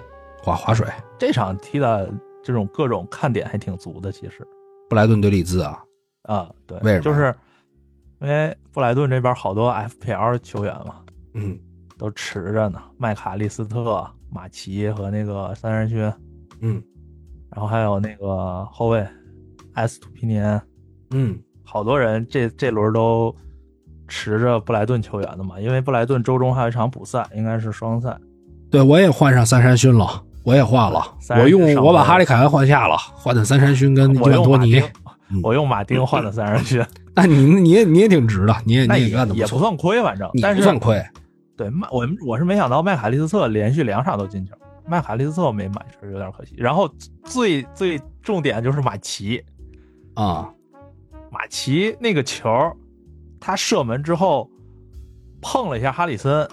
[0.42, 0.86] 划划水。
[1.18, 4.46] 这场踢的这种各种看点还挺足的，其实。
[4.88, 5.84] 布莱顿对利兹啊，
[6.22, 7.02] 啊，对，为什么？
[7.02, 7.34] 就是
[8.20, 10.96] 因为布莱顿这边好多 FPL 球员嘛，
[11.34, 11.58] 嗯。
[11.98, 16.00] 都持着呢，麦卡利斯特、马奇和那个三人勋，
[16.60, 16.80] 嗯。
[17.50, 19.04] 然后还有那个后卫
[19.72, 20.38] 埃斯图皮尼，
[21.10, 23.34] 嗯，好多人这这轮都
[24.08, 28.16] 持着布莱顿球员的嘛，因为布莱顿周中还有一场补赛，应该是双赛。
[28.70, 34.82] 对我也换上三山勋了，我也换了，三我用我把哈利凯恩换下了，换的三山勋跟伊我万多尼
[35.42, 41.02] 我用马丁换的三山勋， 那你你也你也挺值的，你也你那也也不干的错，算亏，反正你但是不算亏。
[41.56, 44.54] 对麦我我是没想到麦卡利斯特连续两场都进球，
[44.86, 46.54] 麦卡利斯特没买是有点可惜。
[46.56, 46.88] 然后
[47.24, 49.42] 最最重点就是马奇，
[50.14, 50.48] 啊，
[51.30, 52.48] 马奇那个球，
[53.40, 54.48] 他射门之后
[55.40, 56.48] 碰了一下哈里森，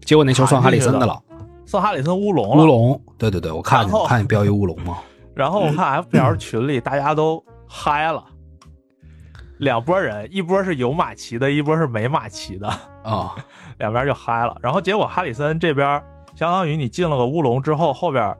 [0.00, 1.20] 结果那球算哈里森的了，
[1.66, 2.62] 算哈里森乌龙了。
[2.64, 3.02] 乌龙。
[3.18, 4.98] 对对对，我看见看见标一乌龙嘛。
[5.34, 8.24] 然后我看 FPL 群里大家都嗨了，
[9.58, 12.68] 两拨人，一波是有马奇的，一波是没马奇的，
[13.02, 13.34] 啊，
[13.78, 14.56] 两边就嗨了。
[14.62, 16.00] 然后结果哈里森这边
[16.36, 18.36] 相当于你进了个乌龙之后，后边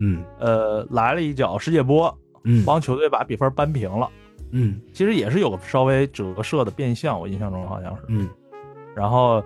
[0.00, 4.08] 嗯呃来了一脚世界波，嗯帮球队把比分扳平了。
[4.50, 8.02] 嗯其实也是有个稍微折射的变相，我印象中好像是。
[8.08, 8.28] 嗯，
[8.94, 9.42] 然后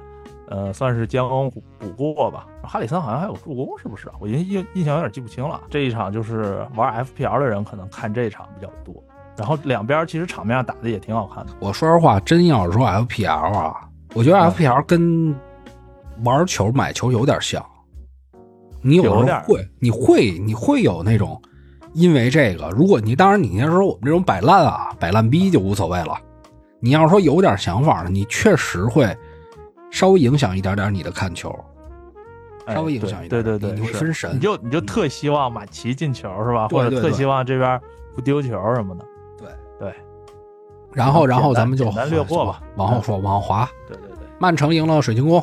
[0.49, 2.47] 呃算是将功补过吧。
[2.63, 4.15] 哈里森好像还有助攻，是不是啊？
[4.21, 5.61] 我印印印象有点记不清了。
[5.69, 8.95] 这一场就是玩 FPL 的人可能看这场比较多。
[9.37, 11.53] 然后两边其实场面上打的也挺好看的。
[11.59, 15.35] 我说实话，真要是说 FPL 啊，我觉得嗯 FPL 跟
[16.23, 17.65] 玩球买球有点像。
[18.83, 21.41] 你有时候有点会，你会，你会有那种，
[21.93, 26.19] 因为这个，如果你当然你要说我们这种摆烂啊，摆烂逼就无所谓了。
[26.81, 29.17] 你要是说有点想法呢，你确实会
[29.91, 31.49] 稍微影响一点点你的看球。
[32.65, 36.69] 哎稍微影响一点你对对对对，你会分神你就你就特希望马奇进球是吧？
[36.69, 37.81] 或者特希望这边
[38.15, 39.05] 不丢球什么的。
[39.39, 39.49] 对
[39.81, 39.95] 对
[40.93, 43.69] 然后，然后咱们就略过吧往后说，往后滑。
[43.89, 45.43] 对对对，曼城赢了水晶宫，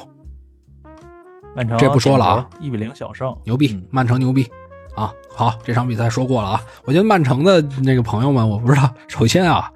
[1.56, 4.48] 曼城这不说了啊，一比零小胜，牛逼嗯，曼城牛逼
[4.96, 5.14] 啊！
[5.40, 6.62] 好，这场比赛说过了啊。
[6.84, 9.72] 我觉得曼城的那个朋友们，我不知道，首先啊，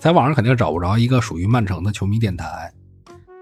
[0.00, 2.68] 在网上肯定找不着一个属于曼城的球迷电台。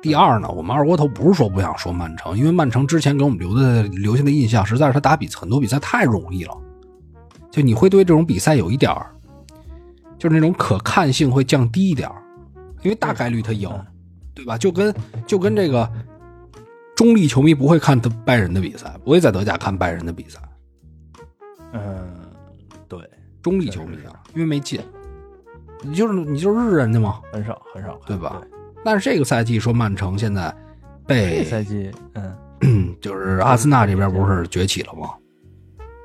[0.02, 6.54] 第二呢，我们二锅头不是说不想说曼城，因为曼城之前给我们留的留下的印象，实在是他打比很多比赛太容易了，
[7.50, 9.06] 就你会对这种比赛有一点儿，
[10.18, 12.16] 就是那种可看性会降低一点儿，
[12.82, 13.70] 因为大概率他赢，
[14.34, 14.58] 对吧？
[14.58, 14.94] 就跟
[15.26, 15.90] 就跟这个
[16.94, 20.38] 中立球迷不会看德拜仁的比赛，不会在德甲看拜仁的比赛，
[21.72, 22.10] 嗯，
[22.88, 23.00] 对，
[23.42, 24.80] 中立球迷啊，因为没进，
[25.82, 27.20] 你就是你就是日人的嘛。
[27.32, 28.40] 很少很少看，对吧
[28.84, 30.54] 但是这个赛季说曼城现在？
[31.06, 35.10] 被这赛季，嗯， 就是阿森纳这边不是崛起了吗？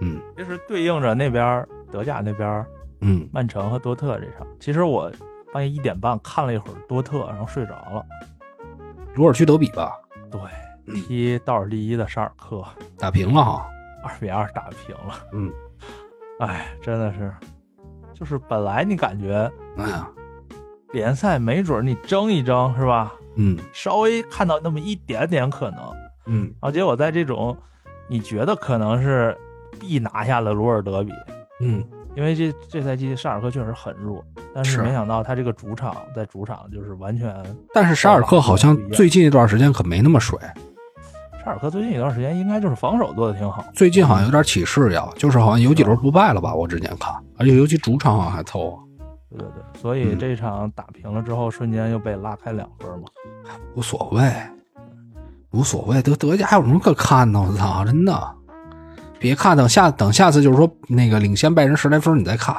[0.01, 2.65] 嗯其实对应着那边德甲那边
[3.01, 5.11] 嗯，曼城和多特这场，其实我
[5.53, 8.03] 半夜一点半看了一会儿多特，然后睡着了。
[9.15, 9.93] 鲁尔区德比吧，
[10.31, 10.41] 对，
[11.01, 12.63] 踢倒数第一的沙尔克，
[12.97, 13.67] 打平了哈。
[14.07, 15.15] 二比二打平了。
[15.33, 15.51] 嗯，
[16.39, 17.33] 哎，真的是，
[18.13, 20.07] 就是本来你感觉哎呀，
[20.93, 23.13] 联赛没准你争一争是吧？
[23.35, 23.57] 嗯。
[23.73, 25.79] 稍微看到那么一点点可能，
[26.25, 26.43] 嗯。
[26.45, 27.55] 然后结果在这种
[28.07, 29.37] 你觉得可能是
[29.79, 31.11] 必拿下了鲁尔德比，
[31.59, 31.83] 嗯，
[32.15, 34.81] 因为这这赛季沙尔克确实很弱，但是是。
[34.81, 37.35] 没想到他这个主场在主场就是完全
[37.73, 40.39] 但是沙尔克好像最近一段时间可没那么水。
[41.47, 43.63] 沙沙尔克最近一段时间应该就是防守做的挺好。
[43.73, 46.53] 最近好像有点起势呀，就是好像有几轮不败了吧？
[46.53, 48.83] 我之前看，而且尤其主场好像还凑合。
[49.29, 53.05] 对对对，所以这场打平了之后，瞬间又被拉开两分嘛。
[53.75, 54.29] 无所谓，
[55.51, 57.39] 无所谓，德德甲还有什么可看的？
[57.39, 58.35] 我操，真的，
[59.17, 62.53] 别看，等下等下次就是说那个领先拜仁十来分你再看。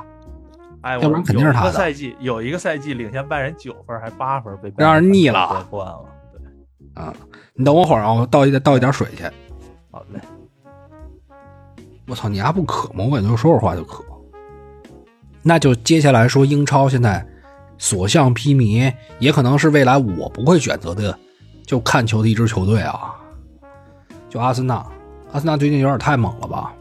[0.81, 6.05] 哎，要不然肯定是他的一个赛季有一个赛季领先拜仁九分还八分，被让人腻了夺冠了。
[6.99, 7.15] 对，啊，
[7.55, 9.25] 你等我会儿啊，我倒一倒一点水去。
[9.91, 10.21] 好嘞。
[12.07, 13.05] 我操，你还不渴吗？
[13.05, 14.05] 我感觉说会话就渴。
[15.43, 17.25] 那就接下来说英超现在
[17.79, 21.17] 所向披靡，也可能是未来我不会选择的，
[21.67, 23.15] 就看球的一支球队啊，
[24.29, 24.75] 就阿森纳。
[25.33, 26.73] 阿森纳最近有点太猛了吧？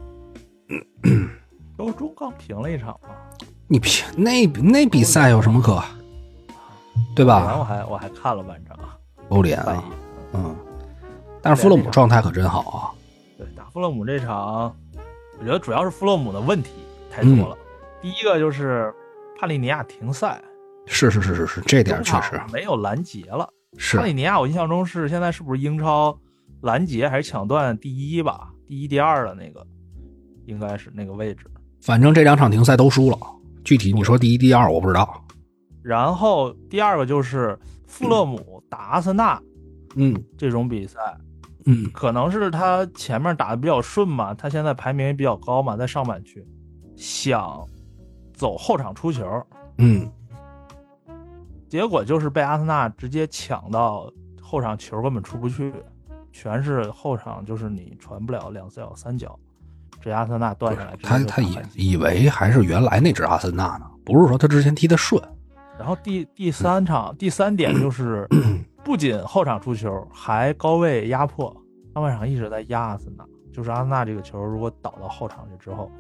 [1.77, 3.09] 周中刚平了一场嘛。
[3.67, 5.83] 你平那那比赛有什么可？
[7.13, 7.57] 对吧？
[7.59, 8.77] 我还我还看了半场。
[9.29, 9.83] 欧联啊，
[10.37, 10.55] 嗯。
[11.41, 12.91] 但是富勒姆状态可真好啊。
[13.37, 14.75] 对，打富勒姆这场，
[15.39, 16.71] 我觉得主要是富勒姆的问题
[17.11, 17.57] 太多了。
[18.01, 18.93] 第一个就是
[19.39, 20.41] 帕利尼亚停赛，
[20.85, 23.47] 是是是是是，这点确实没有拦截了。
[23.77, 26.17] 是帕利尼亚，我印象中是现在是不是英超
[26.61, 28.49] 拦截还是抢断第一吧？
[28.65, 29.65] 第一、第二的那个
[30.45, 31.45] 应该是那个位置。
[31.81, 33.17] 反正这两场停赛都输了，
[33.63, 35.23] 具体你说第一、第二我不知道。
[35.83, 39.41] 然后第二个就是富勒姆打阿森纳，
[39.95, 40.99] 嗯，这种比赛，
[41.65, 46.45] 嗯，可能是他前面打的比较顺嘛，他现在排名也比较高嘛，在上半区，
[46.95, 47.65] 想。
[48.33, 49.25] 走后场出球，
[49.79, 50.07] 嗯，
[51.67, 55.73] 结果就是被阿森纳直接抢到后场，球根本出不去，
[56.31, 59.39] 全是后场，就是你传不了两脚三脚，
[59.99, 60.95] 这阿森纳断下来。
[61.01, 65.19] 他他以以为还是原来那支阿森纳呢，不是说他之前踢的顺。
[65.79, 68.27] 然后第第三场第三点就是，
[68.87, 71.53] 不仅后场出球，还高位压迫，
[71.93, 75.91] 上半场一直在压阿森纳，就是阿森纳这个球如果倒到后场去之后。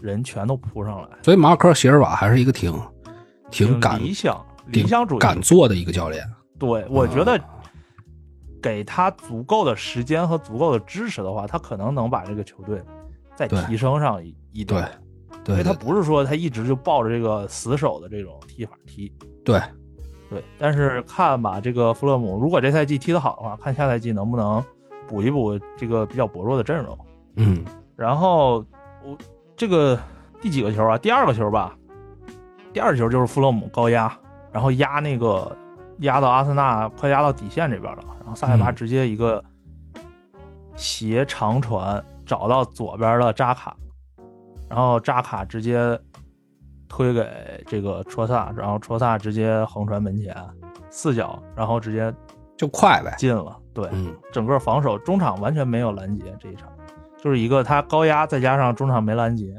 [0.00, 2.72] 人全都扑上来，所以马科席尔瓦还是一个挺
[3.50, 6.26] 挺敢理想理想主义敢做的一个教练。
[6.58, 7.38] 对，我觉得
[8.62, 12.82] 给他足够的时间和足够的支持的话，他可能能把这个球队
[13.36, 14.82] 再提升上一一对，
[15.48, 19.12] 因为他不是说他一直就抱着这个死守的这种踢法踢。
[19.44, 19.60] 对，
[20.30, 24.64] 对，但是看吧，这个弗勒姆如果这赛季踢得好的话，看下赛季能不能
[25.06, 26.98] 补一补这个比较薄弱的阵容。
[27.36, 27.64] 嗯，
[27.96, 28.64] 然后
[29.04, 29.18] 我。
[29.56, 30.00] 这个
[30.40, 30.96] 第几个球啊？
[30.96, 31.76] 第二个球吧。
[32.72, 34.10] 第二球就是弗勒姆高压，
[34.50, 35.54] 然后压那个
[35.98, 39.44] 压到阿森纳快压到底线这边了，然后萨内巴直接一个
[40.76, 43.76] 斜长传找到左边的扎卡，
[44.66, 46.00] 然后扎卡直接
[46.90, 47.24] 推给
[47.66, 50.36] 这个戳萨，然后戳萨直接横传门前
[50.90, 52.12] 四脚，然后直接
[52.58, 53.56] 就快呗进了。
[53.72, 53.88] 对，
[54.32, 56.68] 整个防守中场完全没有拦截这一场。
[57.22, 59.54] 就是一个他高压，再加上中场没拦截，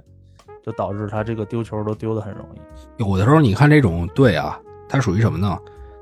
[0.62, 2.60] 就导致他这个丢球都丢的很容易。
[2.98, 5.58] 有的时候你看这种队啊，他属于什么呢？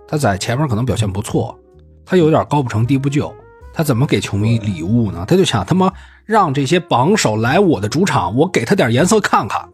[0.08, 1.58] 他在前面可能表现不错，
[2.04, 3.32] 他有点高不成低不就，
[3.72, 5.24] 他怎么给球迷礼物呢？
[5.28, 5.94] 他就想他妈
[6.26, 9.70] 让这些榜首来我的主场，我给他点颜色看看，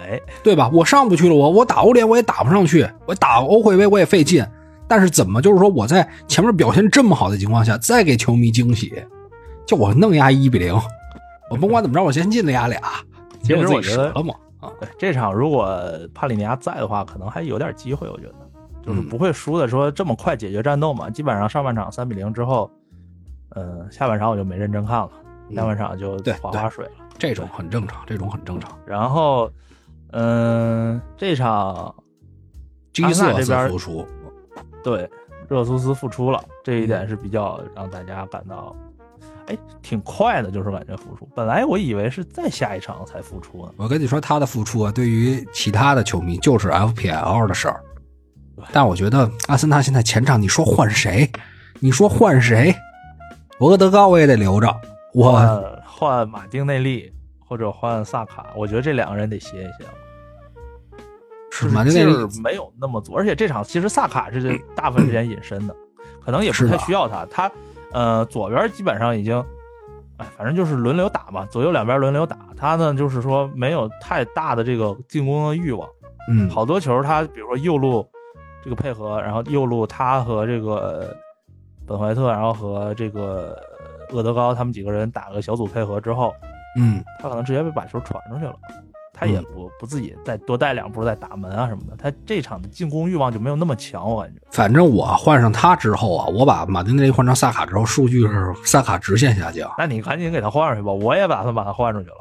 [0.00, 0.70] 哎，对吧？
[0.72, 4.44] 我上不去了，我我打欧联我也打不上去，我打欧会杯我也费劲，
[4.88, 8.92] 但是怎么就是说我在前面表现这么好的情况下，再给球迷惊喜，
[9.66, 10.74] 就我弄压一比零。
[11.50, 12.80] 我甭管怎么着，我先进了压俩，
[13.42, 15.76] 其实我觉得了嘛啊，这场如果
[16.14, 18.08] 帕里尼亚在的话，可能还有点机会。
[18.08, 18.34] 我觉得
[18.86, 21.10] 就是不会输的，说这么快解决战斗嘛。
[21.10, 22.70] 基本上上半场三比零之后，
[23.56, 25.10] 嗯，下半场我就没认真看了，
[25.54, 26.92] 下半场就划划水了。
[27.18, 28.70] 这种很正常，这种很正常。
[28.86, 29.50] 然后，
[30.12, 31.94] 嗯，这场
[32.92, 34.06] 基斯这边复出，
[34.82, 35.08] 对，
[35.48, 38.74] 热苏斯复出了，这一点是比较让大家感到。
[39.46, 41.28] 哎，挺快的，就是感觉复出。
[41.34, 43.72] 本来我以为是再下一场才复出呢。
[43.76, 47.80] 我跟你说，他的复出啊，对于其他的球迷就是 FPL 的事儿。
[48.72, 51.28] 但我觉得阿森纳现在前场，你说换谁？
[51.80, 52.72] 你说换谁？
[53.58, 54.72] 博格德高我也得留着。
[55.14, 57.12] 我换马丁内利
[57.50, 59.90] 或者换萨卡，我觉得这两个人得歇一歇了。
[61.50, 65.74] 是马丁内利没有那么足，而且这场其实萨卡是大部分时间隐身的，
[66.24, 67.26] 可能也不太需要他。
[67.26, 67.50] 他。
[67.92, 69.44] 呃，左边基本上已经，
[70.18, 72.38] 哎，反正就是轮流打嘛，左右两边轮流打。
[72.56, 75.88] 他呢，就是说没有太大的这个进攻的欲望。
[76.30, 78.08] 嗯，好多球他，比如说右路
[78.62, 81.16] 这个配合，然后右路他和这个
[81.84, 83.60] 本怀特，然后和这个
[84.10, 86.32] 厄德高他们几个人打个小组配合之后，
[86.76, 88.54] 嗯，他可能直接被把球传出去了。
[89.12, 94.40] 他也不不自己再多带两步再打门啊什么的，他这场的进攻欲望就没有那么强，我感觉。
[94.50, 99.70] 反正我换上他之后啊，我把马丁内利换成萨卡之后，数据是萨卡直线下降。
[99.76, 102.16] 那你赶紧给他换上去吧，我也打算把他换出去了，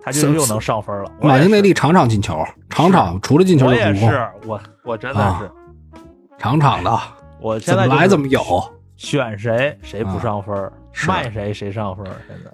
[0.00, 1.12] 他就又能上分了。
[1.20, 6.00] 马丁内利场场进球，场场除了进球我也就助攻，是，我我真的啊是，
[6.38, 6.98] 场场的
[7.42, 8.40] 我现在就是来怎么有，
[8.96, 10.72] 选谁谁不上分
[11.06, 12.06] 卖谁谁上分。
[12.26, 12.50] 现在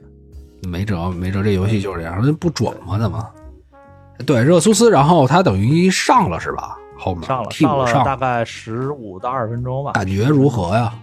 [0.66, 2.98] 没辙没辙，这游戏就是这样，不准吗？
[2.98, 3.30] 怎么？
[4.26, 6.76] 对，热苏斯，然后他等于上了是吧？
[6.96, 10.94] 后面上了上了上大概十五到二十分钟吧，感觉如何呀？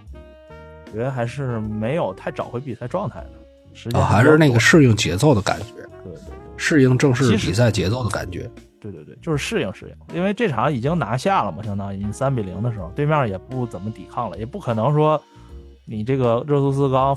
[0.92, 3.30] 觉得还是没有太找回比赛状态的，
[3.74, 8.50] 时间啊，还是那个适应节奏的感觉，对对对适应正式比赛节奏的感觉。
[8.80, 15.22] 对对对，就是适应适应，因为这场已经拿下了嘛，相当于你三比零的时候，对面也不怎么抵抗了，也不可能说
[15.84, 17.16] 你这个热苏斯刚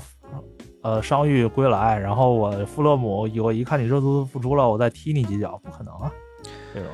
[0.86, 6.12] 呃伤愈归来，然后我富勒姆我一看你热苏斯复出了，我再踢你几脚，不可能啊，
[6.72, 6.88] 这种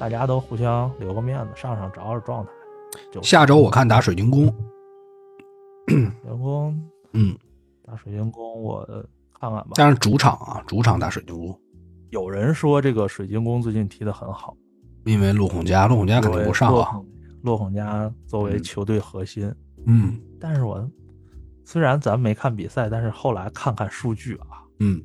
[0.00, 2.50] 大家都互相留个面子，上上找找状态。
[3.12, 4.52] 就下周我看打水晶宫，
[5.86, 6.76] 员工
[7.12, 7.38] 嗯，
[7.86, 8.84] 打水晶宫，我
[9.38, 9.70] 看看吧。
[9.76, 11.56] 但是主场啊，主场打水晶宫，
[12.10, 14.56] 有人说这个水晶宫最近踢得很好，
[15.04, 17.00] 因为陆孔加，陆孔加肯定不上啊。
[17.42, 19.54] 洛孔加作为嗯球队核心，
[19.86, 20.84] 嗯但是我
[21.70, 25.00] 虽然咱没看比赛，但是后来看看数据啊，嗯，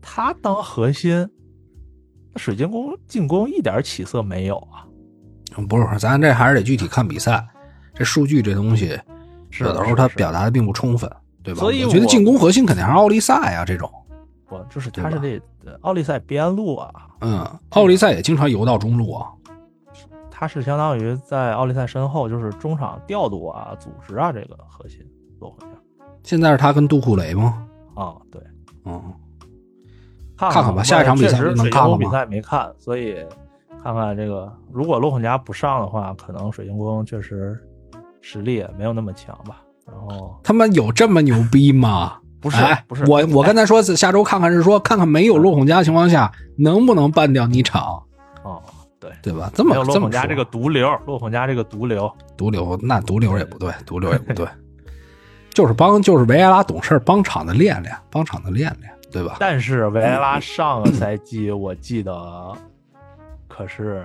[0.00, 1.28] 他当核心，
[2.32, 4.88] 那水晶宫进攻一点起色没有啊。
[5.68, 7.46] 不是，咱这还是得具体看比赛。
[7.92, 8.98] 这数据这东西，
[9.50, 11.10] 是有的时候他表达的并不充分，
[11.42, 11.60] 对吧？
[11.60, 13.92] 所以我觉得进攻核心肯定还是奥利赛啊，这种。
[14.48, 16.90] 不，就是他是这呃奥利赛边路啊，
[17.20, 19.28] 嗯，奥利赛也经常游到中路啊。
[20.30, 24.98] 他是相当于在奥利赛身后，就是中场调度啊、组织啊这个核心
[25.38, 25.54] 做
[26.22, 27.66] 现在是他跟杜库雷吗？
[27.94, 28.40] 啊，对。
[28.84, 29.00] 嗯，
[30.36, 33.16] 看看看吧下一场比赛能看吗比赛没看，所以
[33.82, 37.58] 看看这个，如果洛孔加不上的话，可能水晶宫确实
[38.20, 39.62] 实力也没有那么强吧。
[39.86, 42.16] 然后他们有这么牛逼吗？
[42.40, 48.02] 不是哎不是我我刚才说下周看看是说看看没有洛孔加的情况下能不能办掉你场，
[48.42, 48.62] 哦，
[48.98, 49.50] 对，对吧？
[49.54, 54.46] 这么洛孔家这个毒瘤，洛孔加这个毒瘤，毒瘤，那毒瘤也不对，毒瘤也不对，
[55.52, 59.36] 就是帮就是维埃拉懂事儿，帮场子练练，帮场子练练，对吧？
[59.40, 62.52] 但是维埃拉上个赛季我记得
[63.48, 64.04] 可是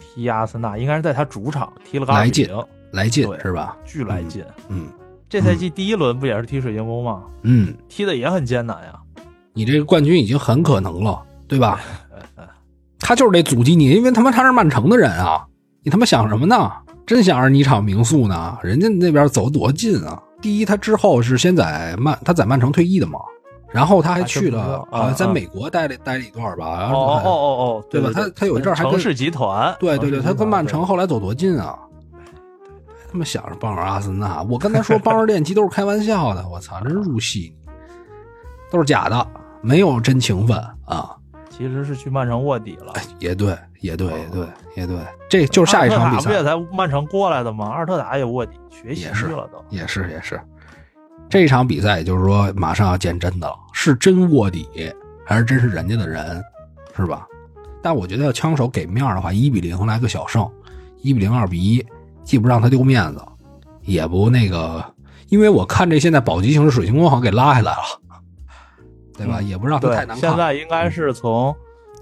[0.00, 2.48] 踢阿森纳，应该是在他主场踢了个二来劲，
[2.92, 3.76] 来劲是吧？
[3.84, 4.44] 巨来劲。
[4.68, 4.86] 嗯
[5.28, 7.24] 这赛季第一轮不也是踢水晶宫吗？
[7.42, 8.94] 嗯，踢的也很艰难呀。
[9.52, 11.80] 你这个冠军已经很可能了，对吧？
[13.00, 15.44] 他就是得阻击你，因为他妈他是曼城的人啊！
[15.82, 16.72] 你他妈想什么呢？
[17.06, 18.56] 真想着你场民宿呢？
[18.62, 20.22] 人家那边走多近啊！
[20.40, 23.18] 第一，他之后是先在曼他在曼城退役的嘛，
[23.72, 24.86] 然后他还去了
[25.16, 31.78] 在美国待了待了一段吧，然哦哦哦哦，对吧他他有一阵儿还跟城市集团，对对对，他跟曼城后后来走多近啊！
[33.10, 37.54] 他们想着帮着阿森纳，我跟他说帮着练级都是开玩笑的，我操，真入戏，
[38.70, 39.26] 都是假的，
[39.60, 41.16] 没有真情分啊！
[41.56, 42.92] 其实是去曼城卧底了。
[43.18, 44.46] 也对，也对，也对，
[44.76, 44.96] 也对，
[45.30, 47.66] 这就是下一场比赛，不也才曼城过来的吗？
[47.66, 49.64] 阿尔特塔也卧底，学习了都。
[49.70, 50.40] 也是也是，
[51.28, 54.68] 这一场比赛，也就是说马上要见真的了，是真卧底
[55.24, 56.42] 还是真是人家的人，
[56.96, 57.26] 是吧？
[57.82, 60.48] 但我觉得要枪手给面的话，一比零来个小胜，
[61.02, 61.84] 一比零、二比一，
[62.22, 63.22] 既不让他丢面子，
[63.82, 64.84] 也不那个，
[65.28, 68.00] 因为我看这现在保级形势，水晶宫好像给拉下来了，
[69.16, 69.38] 对吧？
[69.40, 70.16] 嗯也不让他太难，看。
[70.18, 71.54] 现在应该是从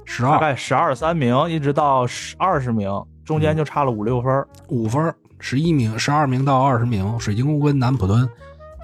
[0.04, 2.90] 十二大概十二三名一直到十二十名，
[3.24, 4.46] 中间就差了五六分儿。
[4.68, 8.28] 五分，十一名、十二名到二十名，水晶宫跟南普敦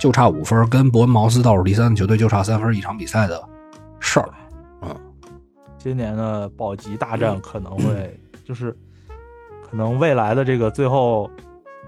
[0.00, 3.42] 就差五分，跟伯恩茅斯倒数第三的球队就差三分，一场比赛的
[3.98, 4.28] 事儿。
[4.82, 4.94] 嗯，
[5.76, 8.76] 今年的保级大战可能会就是，
[9.68, 11.30] 可能未来的这个最后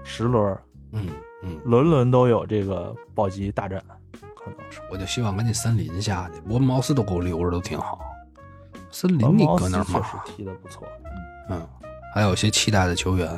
[0.03, 0.57] 十轮，
[0.91, 1.07] 嗯
[1.43, 3.81] 嗯，轮轮都有这个保级大战，
[4.43, 4.79] 可能是。
[4.91, 7.99] 我就希望赶紧森林下去，伯恩茅斯都给我留着都挺好。
[8.89, 9.85] 森林你搁那儿嘛？
[9.85, 10.87] 斯确实踢的不错，
[11.49, 11.69] 嗯嗯，
[12.13, 13.29] 还有一些期待的球员。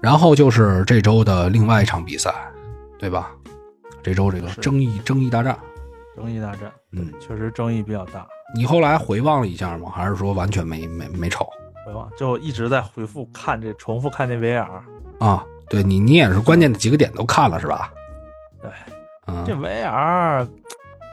[0.00, 2.32] 然后就是这周的另外一场比赛，
[2.98, 3.32] 对吧？
[4.00, 5.58] 这周这个争议争议大战，
[6.16, 8.24] 争议大战，嗯，确实争议比较大。
[8.54, 9.90] 你后来回望了一下吗？
[9.90, 11.46] 还是说完全没没没瞅
[11.84, 14.68] 回望就一直在回复看这重复看那 VR，
[15.18, 15.44] 啊？
[15.68, 17.92] 对你你也是关键的几个点都看了是吧？
[18.62, 18.70] 对，
[19.28, 20.48] 嗯，这 VR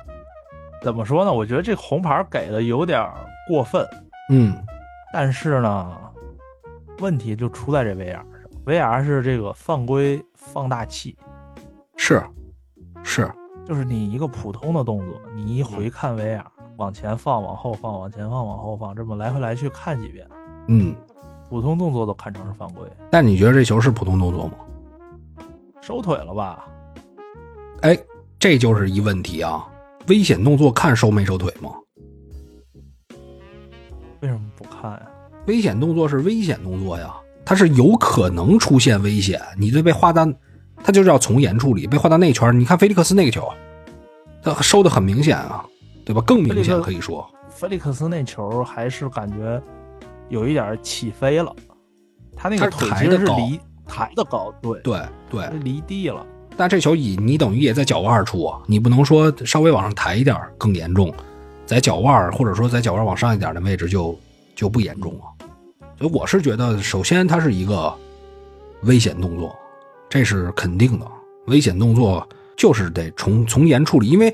[0.82, 1.32] 怎么说呢？
[1.32, 3.08] 我觉得这红牌给的有点
[3.48, 3.86] 过分，
[4.30, 4.56] 嗯
[5.14, 5.98] 但是呢，
[7.00, 8.26] 问题就出在这 VR 上。
[8.66, 11.16] VR 是这个犯规放大器，
[11.98, 12.22] 是
[13.04, 13.32] 是，
[13.64, 16.42] 就是你一个普通的动作，你一回看 VR，
[16.78, 20.28] 往前放、往后放、往前放、往后放，这么来回来去看几遍，
[20.68, 20.96] 嗯，
[21.48, 24.54] 普通动作都看成是犯规，但你觉得这球是普通动作吗？
[25.80, 26.66] 收腿了吧？
[27.82, 27.98] 哎，
[28.40, 29.68] 这就是一问题啊！
[30.08, 31.72] 危险动作看收没收腿吗？
[34.22, 35.08] 为什么不看呀？
[35.48, 37.14] 危险动作是危险动作呀，
[37.44, 39.40] 它是有可能出现危险。
[39.58, 40.28] 你这被划到，
[40.84, 41.86] 它就是要从严处理。
[41.86, 43.48] 被划到内圈，你看菲利克斯那个球，
[44.42, 45.64] 他收的很明显啊，
[46.06, 46.22] 对吧？
[46.22, 49.62] 更明显可以说，菲利克斯那球还是感觉
[50.30, 51.56] 有一点起飞了，
[52.36, 55.00] 他那个腿其实是离抬的高，对对
[55.30, 56.26] 对，离地了。
[56.58, 61.14] 但这球以你等于也在脚腕处啊，你不能说稍微往上抬一点更严重，
[61.66, 64.18] 在脚腕或者说在脚腕往上一点的位置就
[64.56, 65.20] 就不严重了。
[66.00, 67.94] 所以我是觉得，首先它是一个
[68.84, 69.54] 危险动作，
[70.10, 71.06] 这是肯定的。
[71.48, 72.26] 危险动作
[72.56, 74.34] 就是得从从严处理，因为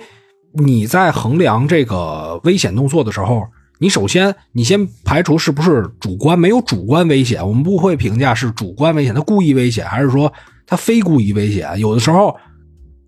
[0.54, 3.48] 你在衡量这个危险动作的时候，
[3.80, 10.32] 你首先你先排除是不是主观，没有主观危险，我们不会评价是主观危险，他故意危险还是说。
[10.72, 12.34] 他非故意危险，有的时候，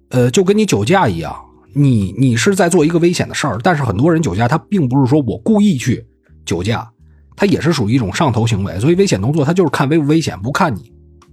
[0.09, 1.33] 呃，就跟你酒驾一样，
[1.73, 6.05] 你你是在做一个危险的事儿，但是很多人酒驾，他并不是说我故意去
[6.43, 6.91] 酒驾，
[7.37, 10.91] 他也是属于一种上头行为，所以危险动作他就是看危不危险，不看你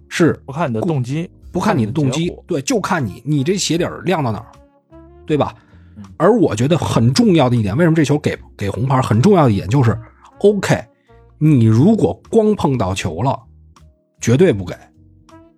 [0.08, 4.46] 是不看你的动机，不看你的动机，对，就看你你这鞋底亮到哪儿，
[5.26, 5.52] 对吧？
[6.16, 9.02] 而我觉得很重要的一点，为什么这球给给红牌？
[9.02, 9.98] 很重要的一点就是
[10.38, 10.80] ，OK，
[11.38, 13.36] 你如果光碰到球了，
[14.20, 14.76] 绝对不给。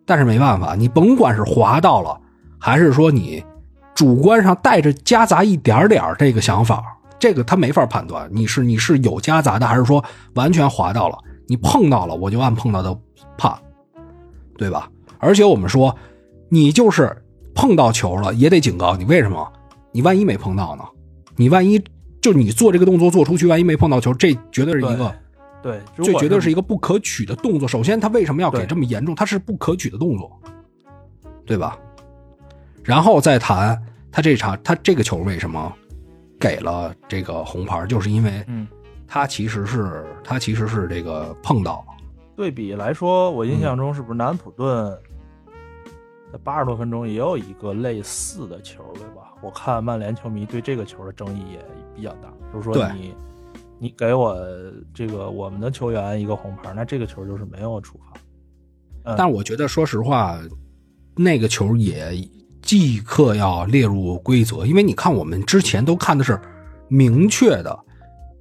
[0.04, 2.20] 但是没办法，你甭管是滑到了，
[2.58, 3.44] 还是说你
[3.94, 6.82] 主观上带着夹杂一点点这个想法，
[7.18, 11.18] 这个他没法判断你是你是有夹杂的，还是说完全滑到了。
[11.48, 12.96] 你碰到了，我就按碰到的
[13.36, 13.52] 判，
[14.56, 14.88] 对吧？
[15.18, 15.94] 而且我们说，
[16.48, 17.22] 你就是
[17.54, 19.04] 碰到球了，也得警告你。
[19.04, 19.52] 为什么？
[19.92, 20.84] 你万一没碰到呢？
[21.36, 21.82] 你万一
[22.20, 25.14] 就你做这个动作做出去，万一没碰到球，这绝对是一个。
[25.62, 27.68] 对，这绝对是一个不可取的动作。
[27.68, 29.14] 首先，他为什么要给这么严重？
[29.14, 30.40] 他是不可取的动作，
[31.46, 31.78] 对吧？
[32.82, 35.72] 然后再谈他这场，他这个球为什么
[36.40, 37.86] 给了这个红牌？
[37.86, 38.66] 就是因为，嗯，
[39.06, 41.84] 他其实是他其实是这个碰到。
[42.34, 44.98] 对比来说，我印象中是不是南普顿
[46.32, 49.32] 在八十多分钟也有一个类似的球，对吧？
[49.40, 53.14] 我看曼联球迷对这个球的争议也比较大，就是说你。
[53.82, 54.40] 你给我
[54.94, 59.16] 这个我们的球员一个红牌，那这个球就是没有处罚。
[59.16, 60.38] 但我觉得，说实话，
[61.16, 62.16] 那个球也
[62.62, 66.40] 即刻要列入规则，因为你看，我们之前都看的是
[66.86, 67.76] 明确的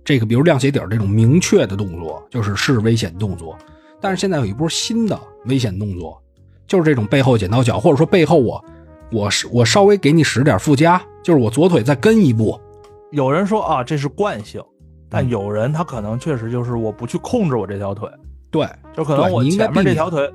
[0.05, 3.57] 这个，比如亮鞋底这种明确的动作，就是是危险动作。
[3.99, 6.21] 但是现在有一波新的危险动作，
[6.67, 8.63] 就是这种背后剪刀脚，或者说背后我
[9.11, 12.61] 我是我稍微给你使点附加，就是我左腿再跟一步。
[13.09, 14.63] 有人说啊，这是惯性。
[15.11, 18.09] 但有人他可能确实就是我不去控制我这条腿，
[18.49, 20.33] 对，就可能我前面这条腿，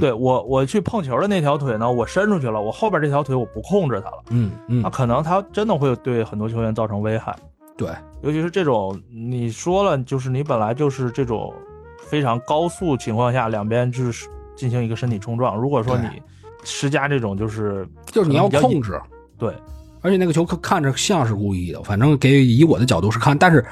[0.00, 7.36] 对我我去碰球的那条腿呢，我伸出去了，我后边这条腿我不控制它了，嗯嗯，那可能他真的会对很多球员造成危害，
[7.76, 7.88] 对，
[8.22, 11.54] 尤其是这种你说了，就是你本来就是这种
[12.00, 16.20] 非常高速情况下，两边就是进行一个身体冲撞，如果说你
[16.64, 19.00] 施加这种就是就是你要控制，
[19.38, 19.54] 对，
[20.00, 23.64] 而且那个球看看着像是故意的，反正给以我的角度是看，但是。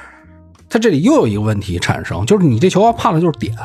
[0.74, 3.56] 他这里又有一个问题产生，就是你这球要判的就是点，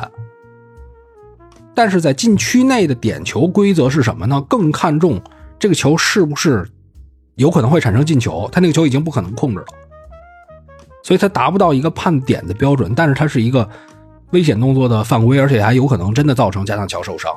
[1.74, 4.40] 但是在禁区内的点球规则是什么呢？
[4.48, 5.20] 更看重
[5.58, 6.64] 这个球是不是
[7.34, 9.66] 有可能会产生进球，他那个球已经不可能控制了，
[11.02, 13.68] 所以他达不到一个判点的标准，但是它是一个
[14.30, 17.34] 危险动作的犯规，而且还有可能真的造成加纳乔受伤，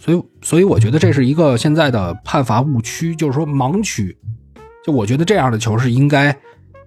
[0.00, 4.16] 所以，所以我觉得这是一个现在的判罚误区，就是说盲区，
[4.82, 6.34] 就我觉得这样的球是应该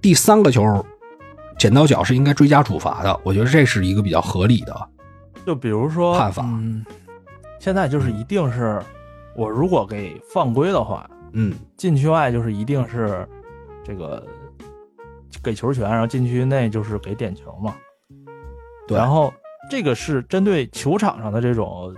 [0.02, 0.84] 第三个球。
[1.60, 4.90] 剪刀脚是应该追加处罚的，我觉得这是一个比较合理的。
[5.46, 6.50] 就比如说判罚，
[7.60, 8.82] 现在就是一定是
[9.36, 13.28] 我如果给犯规的话，嗯，禁区外就是一定是
[13.84, 14.26] 这个
[15.44, 17.76] 给球权，然后禁区内就是给点球嘛。
[18.88, 18.98] 对。
[18.98, 19.34] 然后
[19.70, 21.94] 这个是针对球场上的这种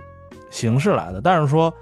[0.50, 1.72] 形式来的，但是说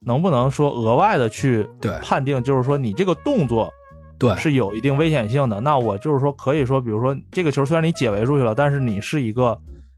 [0.00, 1.64] 能不能说额外的去
[2.02, 3.72] 判定，就是说你这个动作。
[4.18, 5.60] 对，是有一定危险性的。
[5.60, 9.56] 那我就是说，可以说，比如说这个球虽然你解围出去了，但是你是一个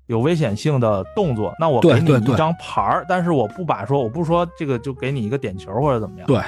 [0.08, 6.26] 有危险性的动作，那我给你一张牌儿，但是我不把说，我不说这个就给你一个点球或者怎么样。
[6.26, 6.38] 对，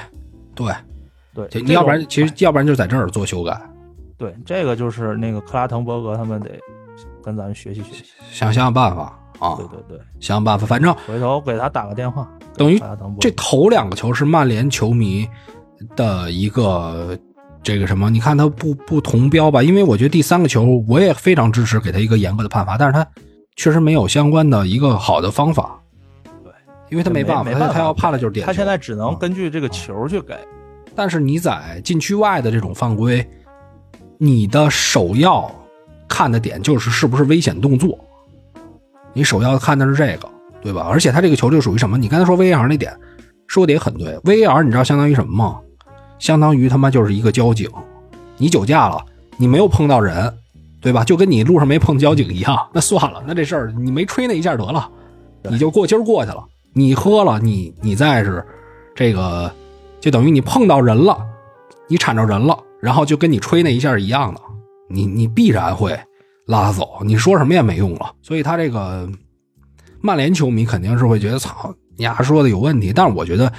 [0.53, 3.59] 对，对，你要不然其实要不然就在这儿做修改。
[4.19, 6.51] 对，这个就是那个克拉滕伯格他们得
[7.23, 9.55] 跟咱们学习学习，想想想办法啊。
[9.55, 12.31] 对对对，想想办法，反正回头给他打个电话。
[12.55, 12.79] 等于
[13.19, 15.27] 这头两个球是曼联球迷
[15.95, 17.17] 的一个。
[17.63, 19.63] 这个什么，你看他不不同标吧？
[19.63, 23.07] 因为我觉得第三个球我也非常支持给他一个严格的判罚，但是他
[23.55, 25.79] 确实没有相关的一个好的方法。
[26.43, 26.51] 对，
[26.89, 28.51] 因为他没办法，他他要判了就是点球。
[28.51, 30.35] 他现在只能根据这个球去给。
[30.95, 33.25] 但是你在禁区外的这种犯规，
[34.17, 35.49] 你的首要
[36.07, 37.97] 看的点就是是不是危险动作，
[39.13, 40.29] 你首要看的是这个，
[40.61, 40.85] 对吧？
[40.87, 41.97] 而且他这个球就属于什么？
[41.97, 42.93] 你刚才说 VAR 那点
[43.47, 45.59] 说的也很对，VAR 你知道相当于什么吗？
[46.23, 47.69] 相当于他妈就是一个交警，
[48.37, 49.03] 你酒驾了，
[49.35, 50.33] 你没有碰到人，
[50.79, 51.03] 对吧？
[51.03, 54.89] 就跟你路上没碰交警一样，那算了，那这事儿你没吹那一下得了，
[55.49, 56.41] 你就过今儿过去了。
[56.71, 58.41] 你喝了，你你再是
[58.95, 59.51] 这个，
[59.99, 61.17] 就等于你碰到人了，
[61.89, 64.39] 你铲着人了，然后就跟你吹那一下一样的，
[64.89, 65.99] 你你必然会
[66.47, 68.13] 拉走，你说什么也没用了。
[68.21, 69.09] 所以他这个
[69.99, 72.93] 曼联球迷肯定是会觉得，操，你丫说的有问题。
[72.95, 73.51] 但是我觉得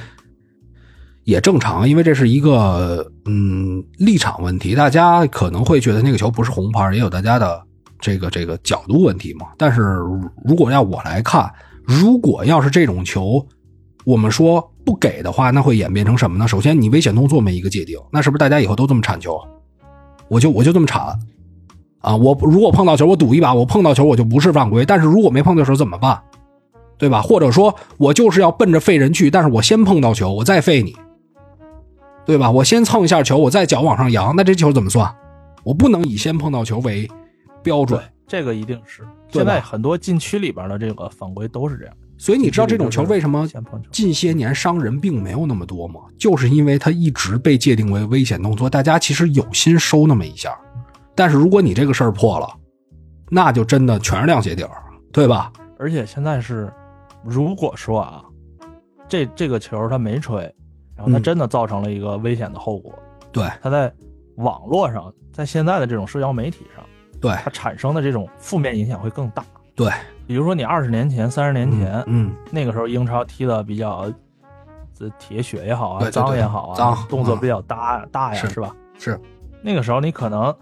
[1.25, 7.63] 也正常，因为这是一个嗯立场问题，大家可能会觉得那个球不是红牌，也有大家的
[7.99, 9.47] 这个这个角度问题嘛。
[9.57, 9.81] 但是
[10.45, 11.51] 如果要我来看，
[11.85, 13.47] 如果要是这种球，
[14.05, 16.47] 我们说不给的话，那会演变成什么呢？
[16.47, 19.41] 首先，你危险动作没一个界定，那是不是大家以后都这么铲球？
[20.29, 21.19] 我就我就这么铲
[22.01, 22.17] 啊！
[22.17, 24.85] 我如果碰到球，我赌一把，我碰到球我就不是犯规。
[24.85, 26.21] 但是如果没碰到球怎么办？
[26.97, 27.21] 对吧？
[27.21, 30.95] 或者说我就是要奔着废人去，但是我先碰到球，我再废你，
[32.25, 32.51] 对吧？
[32.51, 35.15] 我先蹭一下球，我再脚往上扬，那这球怎么算？
[35.63, 37.09] 我不能以先碰到球为
[37.63, 38.03] 标准。
[38.27, 41.95] 这个一定是，对现在很多禁区里边的这个犯规都是这样。
[42.17, 43.47] 所以你知道这种球为什么？
[43.91, 46.01] 近些年伤人并没有那么多吗？
[46.17, 50.57] 就是因为它一直被界定为危险动作，大家其实有心收那么一下，
[51.15, 52.49] 但是如果你这个事儿破了，
[53.29, 55.53] 那就真的全是亮鞋底儿，对吧？
[55.79, 56.73] 而且现在是，
[57.25, 58.23] 如果说啊，
[59.09, 60.51] 这这个球他没吹，
[60.97, 62.93] 然后他嗯真的造成了一个危险的后果，
[63.33, 63.93] 对他在
[64.37, 66.85] 网络上，在现在的这种社交媒体上，
[67.21, 69.45] 对它产生的这种负面影响会更大。
[69.75, 69.91] 对，
[70.27, 74.13] 比如说你二十年前、三十年前，嗯，那个时候英超踢的比较，
[74.93, 78.75] 这铁血也好啊，对对对脏也好啊，动作比较大大呀，是是吧？
[78.99, 79.21] 是
[79.63, 80.55] 那个时候你可能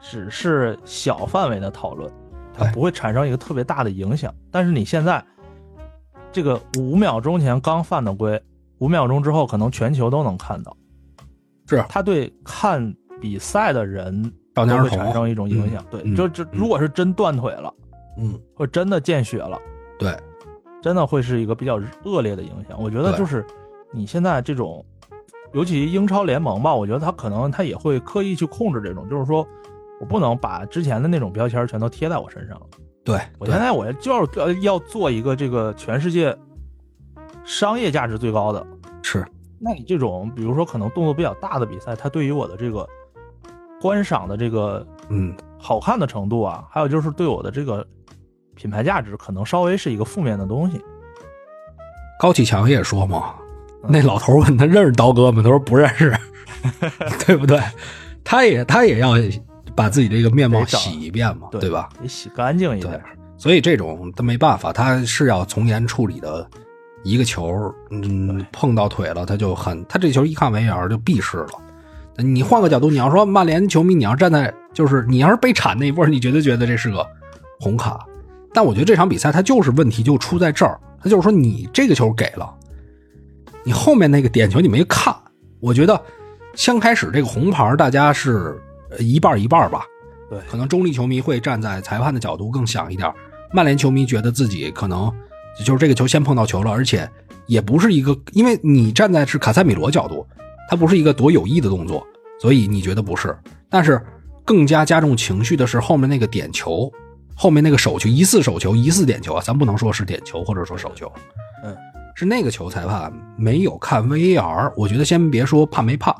[0.00, 2.10] 只是小范围的讨论，
[2.52, 4.34] 它不会产生一个特别大的影响。
[4.50, 5.22] 但是你现在
[6.32, 8.42] 这个五秒钟前刚犯的规，
[8.82, 10.76] 五秒钟之后可能全球都能看到，
[11.68, 14.20] 是他对看比赛的人
[14.52, 15.84] 都会产生一种影响。
[15.88, 17.72] 对，就就这如果是真断腿了，
[18.18, 19.56] 嗯，或真的见血了，
[20.00, 20.18] 对，
[20.82, 22.76] 真的会是一个比较恶劣的影响。
[22.82, 23.46] 我觉得就是
[23.92, 24.84] 你现在这种，
[25.52, 29.46] 尤其英超联盟吧，我觉得他可能他也会刻意去控制这种，就是说
[30.00, 32.66] 我不能把之前的那种标签全都贴在我身上了。
[33.04, 36.36] 对，我现在我就是要要做一个这个全世界
[37.44, 38.66] 商业价值最高的。
[39.02, 39.24] 是
[39.58, 42.88] 那你这种比如说可能动作比较大的比赛，它对于我的这个
[43.80, 47.86] 观赏的这个嗯，好看的程度啊，还有就是对我的这个
[48.54, 50.80] 品牌价值，可能稍微是一个负面的东西。
[52.18, 53.34] 高启强也说嘛，
[53.84, 55.42] 嗯 那老头问他认识刀哥吗？
[55.42, 56.12] 他说不认识，
[57.26, 57.60] 对不对？
[58.24, 59.14] 他也他也要
[59.74, 61.88] 把自己这个面貌洗一遍嘛，对对吧？
[62.00, 63.02] 得洗干净一对点。，
[63.36, 66.48] 所以这种他没办法，他是要从严处理的。
[67.02, 71.48] 一个球，嗯，碰到腿了，他就很，他这球一看 VAR 就必失了。
[72.16, 77.06] 你换个角度，你要说曼联球迷，你要站在就是你要是被铲那一波，你绝对觉得这是个
[77.58, 78.04] 红卡。
[78.52, 82.54] 但我觉得这场比赛他就是问题就出在这儿，他就是说你这个球给了，
[83.64, 85.14] 你后面那个点球你没看。
[85.58, 86.00] 我觉得
[86.54, 89.86] 先开始这个红牌大家是呃一半一半吧，
[90.28, 93.10] 对可能中立球迷会站在裁判的角度更想一点，
[93.52, 95.10] 曼联球迷觉得自己可能
[95.58, 97.08] 就是这个球先碰到球了，而且
[97.46, 100.26] 也不是一个，因为你站在是卡塞米罗角度，
[100.68, 102.06] 他不是一个多有意的动作，
[102.40, 103.36] 所以你觉得不是。
[103.68, 104.00] 但是
[104.44, 106.90] 更加加重情绪的是后面那个点球，
[107.34, 111.10] 后面那个手球，疑似手球，疑似点球啊，咱不能说是点球或者说手球，
[111.64, 111.76] 嗯，
[112.14, 116.14] 是那个球裁判没有看 VAR，我觉得先别说怕没怕，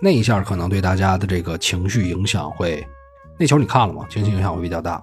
[0.00, 2.86] 那一下可能对大家的这个情绪影响会，
[3.38, 4.06] 那球你看了吗？
[4.08, 5.02] 情绪影响会比较大。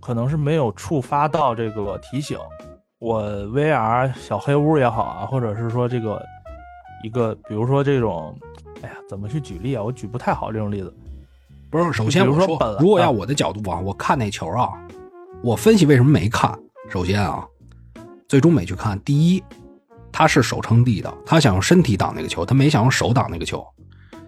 [0.00, 2.38] 可能是没有触发到这个提醒。
[3.00, 6.20] 我 VR 小黑屋也好啊，或者是说这个
[7.04, 8.36] 一个，比如说这种，
[8.82, 9.82] 哎呀，怎么去举例啊？
[9.82, 10.92] 我举不太好这种例子。
[11.70, 14.70] 不是，首先我说如说本，如果要我的角度啊，我看那球啊，
[15.42, 16.52] 我分析为什么没看。
[16.88, 17.46] 首先啊，
[18.26, 18.98] 最终没去看。
[19.02, 19.44] 第一，
[20.10, 23.64] 他是手撑地的，他想用身体挡那个球，他没想用手挡那个球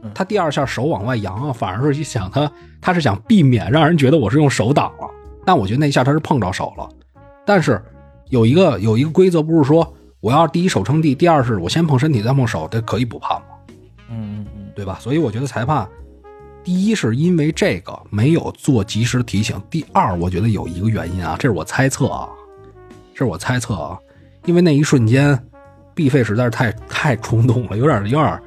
[0.02, 0.12] 嗯。
[0.14, 2.48] 他第二下手往外扬啊，反而是想他
[2.80, 5.10] 他是想避免让人觉得我是用手挡了。
[5.44, 6.88] 但我觉得那一下他是碰着手了。
[7.44, 7.82] 但是
[8.30, 13.46] 有一个有一个规则，不是说我要第一手撑地，第二是我先碰身体再碰手，这可以不判吗？
[14.08, 14.96] 嗯嗯嗯，对吧？
[15.00, 15.86] 所以我觉得裁判，
[16.64, 22.28] 第一是因为这个没有做及时提醒，第二我觉得有一个原因啊，这是我猜测啊，
[23.12, 23.98] 这是我猜测啊，
[24.46, 25.38] 因为那一瞬间，
[25.94, 28.40] 毕费实在是太太冲动了，有点有点，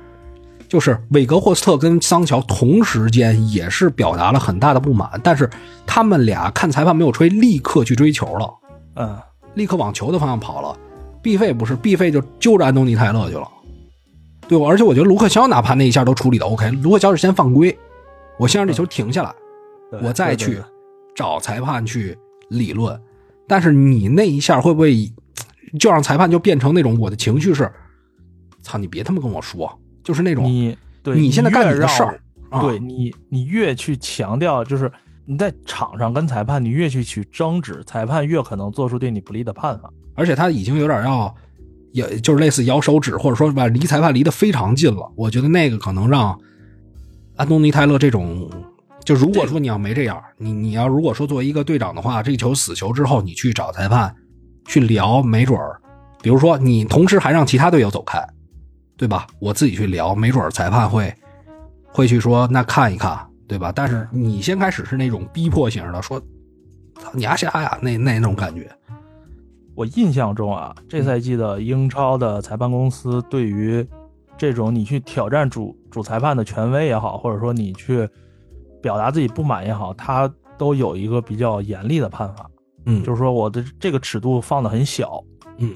[0.70, 5.50] 就是韦格霍斯特跟桑乔同时间也是表达了很大的不满，但是
[5.86, 8.54] 他们俩看裁判没有吹，立刻去追球了，
[8.96, 9.18] 嗯，
[9.56, 10.78] 立刻往球的方向跑了。
[11.22, 13.50] 毕费不是，毕费就揪着安东尼泰勒去了，
[14.48, 14.66] 对吧？
[14.68, 17.78] 而且我觉得卢克肖哪怕那一下都处理的 OK，卢克肖是先犯规，
[18.38, 19.34] 我先让这球停下来，
[19.90, 20.62] 对我再去
[21.16, 22.18] 找裁判去
[22.50, 23.00] 理论。
[23.48, 25.10] 但是你那一下会不会
[25.80, 27.72] 就让裁判就变成那种我的情绪是，
[28.62, 34.92] 操你别他妈跟我说，就是那种你对你现在干你的事儿，啊对你你越去强调，就是
[35.26, 39.90] 你在场上跟裁判，你越去去争执，裁判越可能做出对你不利的判罚。
[40.16, 41.34] 而且他已经有点要，
[41.92, 45.12] 也就是类似摇手指，或者说把，离裁判离得非常近了。
[45.16, 46.38] 我觉得那个可能让
[47.36, 48.50] 安东尼泰勒这种，
[49.04, 54.14] 就如果说你要没这样，你你要如果说作为一个队长的话，这球死球之后，你去找裁判
[54.68, 55.80] 去聊，没准儿，
[56.22, 58.22] 比如说你同时还让其他队友走开，
[58.98, 59.26] 对吧？
[59.40, 61.14] 我自己去聊，没准儿裁判会
[61.88, 63.18] 会去说那看一看，
[63.54, 63.72] 对吧？
[63.72, 66.20] 但是你先开始是那种逼迫型的，说
[67.00, 68.68] 操你丫瞎呀，那那种感觉。
[69.76, 73.88] 我印象中啊，这赛季的英超的裁判公司对于
[74.40, 78.10] 这种你去挑战主主裁判的权威也好，或者说你去
[78.82, 80.28] 表达自己不满也好，他
[80.58, 82.50] 都有一个比较严厉的判罚，
[82.88, 85.24] 嗯，就是说我的这个尺度放的很小。
[85.58, 85.72] 嗯，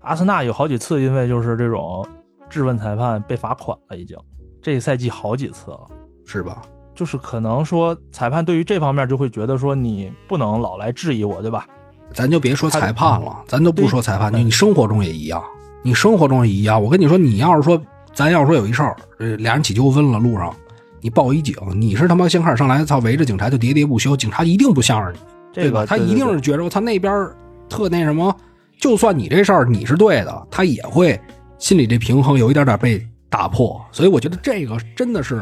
[0.00, 2.06] 阿森纳有好几次因为就是这种
[2.50, 4.14] 质问裁判被罚款了，已经
[4.60, 5.88] 这个赛季好几次了。
[6.30, 6.60] 是吧？
[6.98, 11.64] 就是可能说裁判对于这方面就会觉得说你不能老来质疑我，对吧？
[12.12, 15.40] 咱就别说裁判了，咱都不说裁判，对你生活中也一样，
[15.84, 16.82] 你生活中也一样。
[16.82, 17.80] 我跟你说，你要是说，
[18.12, 20.52] 咱要是说有一事儿，呃，俩人起纠纷了，路上
[21.00, 25.18] 你报一警，你是他妈先开始上来，操，围着警察就喋喋不休，警察一定不向着你，
[25.52, 25.86] 这个对吧？
[25.86, 27.30] 他一定是觉着他那边
[27.68, 28.34] 特那什么，
[28.80, 31.16] 就算你这事儿你是对的，他也会
[31.60, 33.80] 心里这平衡有一点点被打破。
[33.92, 35.40] 所以我觉得这个真的是，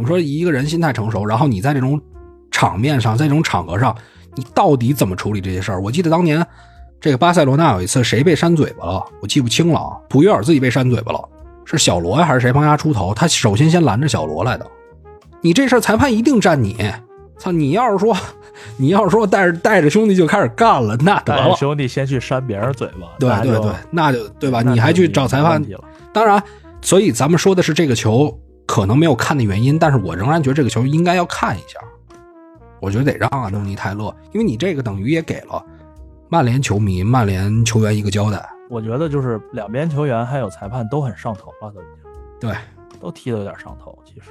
[0.00, 2.00] 我们说一个人心态成熟，然后你在这种
[2.50, 3.94] 场面上，在这种场合上。
[4.34, 5.82] 你到底怎么处理这些事儿？
[5.82, 6.46] 我记得当年
[7.00, 9.98] 这个巴塞罗那有一次谁被扇嘴巴了，我记不清了啊。
[10.08, 11.22] 普约尔自己被扇嘴巴了，
[11.66, 13.12] 是小罗呀还是谁帮他出头？
[13.12, 14.66] 他首先先拦着小罗来的。
[15.42, 16.76] 你这事儿裁判一定站你，
[17.36, 17.52] 操！
[17.52, 18.16] 你要是说
[18.78, 24.62] 你要是说带着带着兄弟就开始干了，那得了，带着兄弟先去扇别人嘴巴，对对对，那就对吧？
[24.62, 25.62] 你还去找裁判。
[26.14, 26.42] 当然，
[26.80, 28.38] 所以咱们说的是这个球
[28.70, 31.80] 可能没有看的原因，但是我仍然觉得这个球应该要看一下。
[32.78, 35.60] 我觉得得让安东尼泰勒，因为你这个等于也给了
[36.28, 38.48] 曼联球迷、曼联球员一个交代。
[38.68, 42.48] 我觉得就是两边球员还有裁判都很上头了，都已经。
[42.48, 42.54] 对，
[43.00, 44.30] 都踢得有点上头，其实。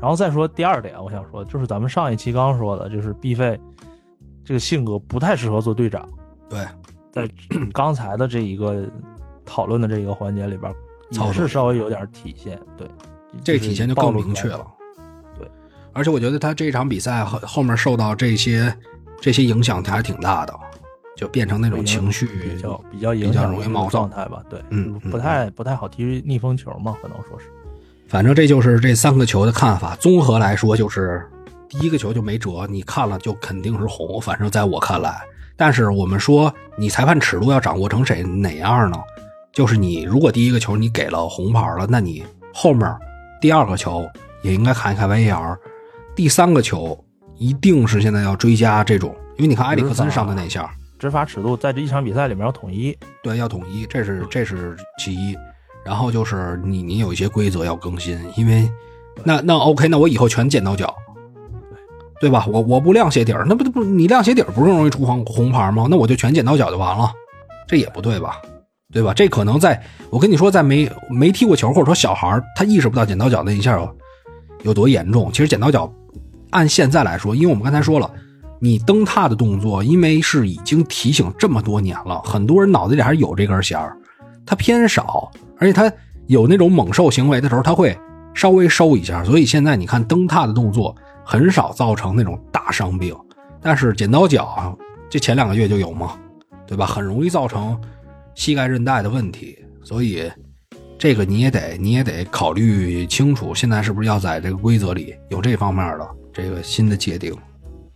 [0.00, 3.60] 然后再说第二点，我想说就是咱们上一期刚刚说的，就是毕费
[4.42, 6.08] 这个性格不太适合做队长，
[6.48, 6.66] 对，
[7.12, 7.28] 在
[7.74, 8.88] 刚才的这一个
[9.44, 10.74] 讨论的这一个环节里边，
[11.10, 12.88] 也是稍微有点体现，对，
[13.42, 14.66] 这体现就更明确了。
[15.38, 15.48] 对，
[15.92, 18.74] 而且我觉得他这场比赛后后面受到这些
[19.20, 20.54] 这些影响还挺大的，
[21.16, 27.46] 就变成那种情绪比较比较容易冒状态吧，对，嗯嗯不太不太好踢逆风球嘛，可能说是。
[28.06, 29.96] 反正这就是这三个球的看法。
[29.96, 31.26] 综合来说，就是
[31.68, 34.20] 第一个球就没辙，你看了就肯定是红。
[34.20, 35.20] 反正在我看来，
[35.56, 38.98] 但是我们说你裁判尺度要掌握成谁哪样呢？
[39.52, 42.94] 就是你如果第一个球你给了红牌了，那你后面
[43.44, 44.08] 第二个球
[44.40, 45.54] 也应该看一看 VAR，
[46.16, 46.98] 第三个球
[47.36, 55.36] 一定是现在要追加这种，因为你看埃里克森上的那下，执法尺度在这一场比赛里面要统一，对，要统一，这是这是其一。
[55.84, 58.66] 然后就是你你有一些规则要更新，因为
[59.22, 60.96] 那那 OK，那我以后全剪刀脚，
[62.22, 62.46] 对吧？
[62.48, 65.86] 我我不亮鞋底儿，那不不你亮鞋底儿不是容易出黄红牌吗？
[65.90, 67.12] 那我就全剪刀脚就完了，
[67.68, 68.40] 这也不对吧？
[68.94, 69.12] 对吧？
[69.12, 73.96] 这可能在我跟你说，在没没踢过球或者说小孩他意识不到剪刀脚那一下有
[74.62, 75.32] 有多严重。
[75.32, 75.92] 其实剪刀脚
[76.50, 78.08] 按现在来说，因为我们刚才说了，
[78.60, 83.96] 你蹬踏的动作，因为是已经提醒这么多年了，很多人脑子里还是有这根弦儿，
[84.46, 85.28] 它偏少，
[85.58, 85.92] 而且它
[86.28, 87.98] 有那种猛兽行为的时候，它会
[88.32, 89.24] 稍微收一下。
[89.24, 93.12] 所以现在你看蹬踏的动作很少造成那种大伤病，
[93.60, 94.72] 但是剪刀脚啊，
[95.10, 96.12] 这前两个月就有嘛，
[96.64, 96.86] 对吧？
[96.86, 97.76] 很容易造成
[98.34, 100.30] 膝盖韧带的问题，所以
[100.98, 107.34] 这个你也得你也得考虑清楚，现在是不是要在这个规则里有这方面的这个新的界定？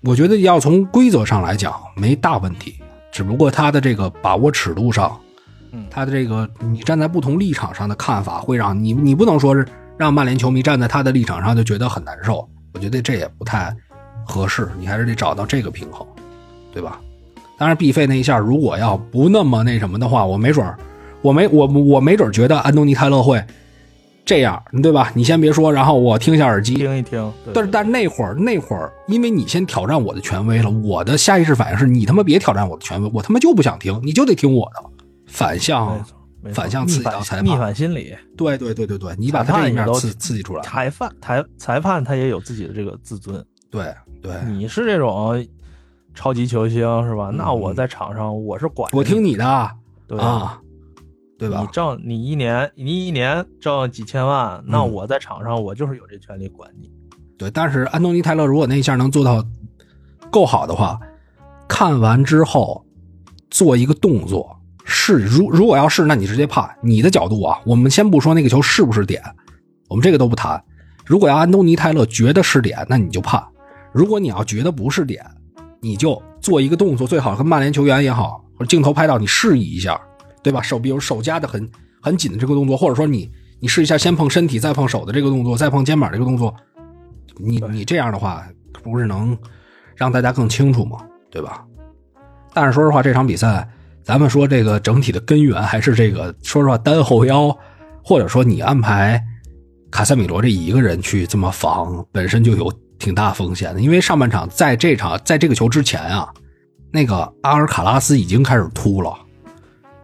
[0.03, 2.77] 我觉得要从规则上来讲没大问题，
[3.11, 5.19] 只不过他的这个把握尺度上，
[5.73, 9.67] 嗯它的这个你站在不同立场上的看法，会让你你不能说是
[9.97, 12.49] 让曼联球迷站在他的立场上就觉得很难受。
[12.75, 13.75] 我觉得这也不太
[14.25, 16.07] 合适，你还是得找到这个平衡，
[16.73, 17.01] 对吧？
[17.59, 20.79] 当然毕费那一下如果要不那么那什么的话，我没准儿，
[21.21, 23.45] 我没我我没准儿觉得安东尼泰勒会
[24.25, 25.11] 这样，对吧？
[25.15, 27.33] 你先别说，然后我听一下耳机，听一听。
[27.45, 34.91] 对但是但是那会儿那会儿，因为你先挑战我的权威了，我的下意识反应是你他妈别挑战我的权威，我他妈就不想听，你就得听我的，
[35.27, 36.05] 反向
[36.53, 43.45] 反向刺激到裁判逆反心理，对对对对对，你把他这一面刺刺激出来，裁判裁裁判他也有自己的这个自尊。
[43.71, 43.93] 对
[44.23, 45.45] 对，你是这种
[46.19, 47.29] 超级球星是吧？
[47.31, 49.71] 嗯那我在场上我是管我听你的
[50.09, 50.61] 对啊，
[51.39, 51.71] 对吧你吧？
[51.73, 56.91] 挣你一年你一年挣几千万，那嗯我在场上我就是有这权利管你。
[57.39, 59.45] 对，但是安东尼泰勒如果那一下能做到
[60.29, 60.99] 够好的话，
[61.69, 62.85] 看完之后
[63.49, 67.61] 做一个动作是，如如果要是，那你直接判你的角度啊。
[67.65, 69.23] 我们先不说那个球是不是点，
[69.89, 70.61] 我们这个都不谈。
[71.07, 73.41] 如果要安东尼泰勒觉得是点，那你就判；
[73.93, 75.25] 如果你要觉得不是点，
[75.81, 80.01] 你就做一个动作，最好跟曼联球员也好，或者镜头拍到你示意一下，
[80.43, 80.61] 对吧？
[80.61, 81.71] 手比如手夹的很
[82.01, 86.55] 很紧的这个动作，或者说你你试一下先碰身体再碰手的这个动作，再碰肩膀这个动作，
[87.37, 88.47] 你你这样的话，
[88.83, 89.37] 不是能
[89.97, 90.99] 让大家更清楚吗？
[91.31, 91.65] 对吧？
[92.55, 93.69] 但是说实话，这场比赛，
[94.03, 97.57] 咱们说这个整体的根源还是这个，说实话，单后腰，
[98.03, 99.23] 或者说你安排
[99.91, 103.81] 卡塞米罗这一个人去这么防，本身就有挺大风险的。
[103.81, 106.33] 因为上半场在这场在这个球之前啊，
[106.91, 109.17] 那个阿尔卡拉斯已经开始突了。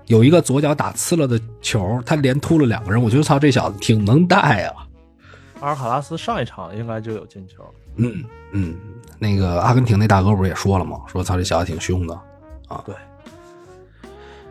[0.06, 4.86] 有一个左脚打呲了的球，他连突了两个人，我觉得操，这小子挺能带啊。
[5.60, 7.64] 阿尔卡拉斯上一场应该就有进球，
[7.96, 8.22] 嗯
[8.52, 8.76] 嗯，
[9.18, 10.98] 那个阿根廷那大哥不是也说了吗？
[11.06, 12.14] 说操这小子挺凶的
[12.68, 12.82] 啊。
[12.84, 12.94] 对，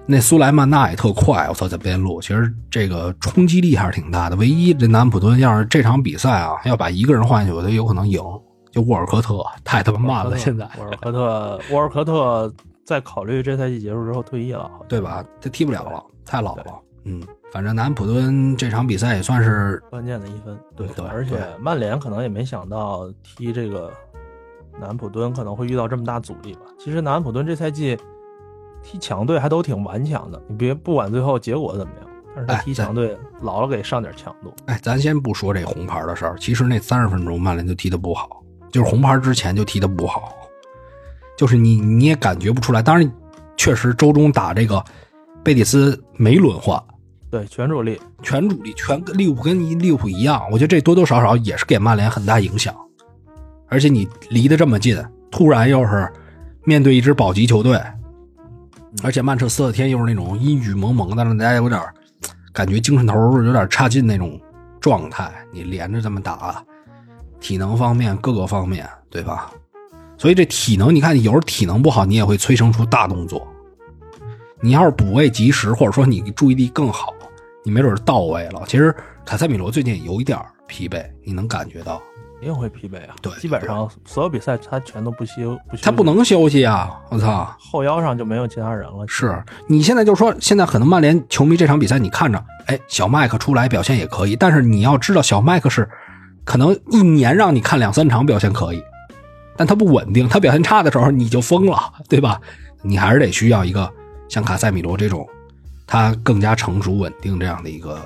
[0.06, 4.36] 那苏莱曼纳也特快，我操，在边路，其实这个冲击力还是挺大的。
[4.36, 8.22] 唯一这南安普顿要是这场比赛啊，要把一个人换下去，我觉得有可能赢。
[8.70, 12.52] 就沃尔科特太他妈慢了，现在沃尔科特沃尔科特
[12.84, 15.24] 在考虑这赛季结束之后退役了，对吧？
[15.40, 16.66] 他踢不了了，太老了。
[17.06, 20.58] 嗯，反正南安普顿这场比赛也算是关键的一分。
[20.76, 23.92] 对对而且曼联可能也没想到踢这个
[24.80, 26.62] 南安普敦可能会遇到这么大阻力吧。
[26.80, 27.96] 其实南安普敦这赛季
[28.84, 34.54] 踢强队还都挺顽强的，你别不管最后结果怎么样，但是他哎踢强队老了给上点强度。
[34.66, 40.34] 哎，咱先不说这红牌的事儿，其实那三十分钟曼联就踢得不好，就是红牌之前就踢得不好，
[41.38, 42.82] 就是你你也感觉不出来。
[42.82, 43.12] 当然，
[43.56, 44.84] 确实周中打这个
[45.44, 46.82] 贝蒂斯没轮换，
[47.32, 52.76] 对，全主力全主力全跟利物浦跟利物浦一样，我觉得这多多少少也是给曼联很大影响。
[53.70, 54.96] 而且你离得这么近，
[55.32, 56.12] 突然又是
[56.64, 57.82] 面对一支保级球队，
[59.02, 61.82] 而且曼彻斯特天又是那种阴雨蒙蒙的，让大家有点
[62.52, 64.40] 感觉精神头有点差劲那种
[64.80, 65.32] 状态。
[65.52, 66.64] 你连着这么打，
[67.40, 69.52] 体能方面各个方面，对吧？
[70.18, 73.46] 所以这体能，你看有时候体能不好，你也会催生出大动作。
[74.62, 77.12] 你要是补位及时，或者说你注意力更好，
[77.66, 78.62] 你没准到位了。
[78.68, 80.40] 其实卡塞米罗最近有一点
[80.74, 82.02] 疲惫，你能感觉到，
[82.42, 83.14] 一定会疲惫啊。
[83.22, 87.00] 对基本上所有比赛他全都不休不休，他不能休息啊！
[87.12, 87.56] 我操！
[87.60, 89.06] 后腰上就没有其他人了。
[89.08, 95.88] 是你现在就说，现在可能曼联球迷这场比赛你看着，哎，小麦克出来表现也可以，但是你要知道，小麦克是
[96.44, 98.84] 可能一年让你看两三场表现可以，
[99.56, 102.42] 但他不稳定，他表现差的时候你就疯了，对吧？
[102.82, 103.88] 你还是得需要一个
[104.28, 105.24] 像卡塞米罗这种，
[105.86, 108.02] 他更加成熟稳定这样的一个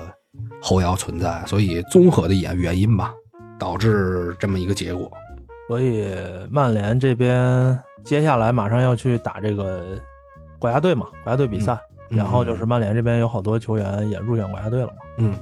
[0.60, 3.12] 后腰存在，所以综合的原原因吧，
[3.58, 5.10] 导致这么一个结果。
[5.68, 6.14] 所以
[6.50, 9.82] 曼联这边接下来马上要去打这个
[10.58, 11.78] 国家队嘛，国家队比赛，
[12.10, 14.94] 嗯然后就是曼联这边有好多球员也入选国家队了嘛。
[15.18, 15.34] 嗯，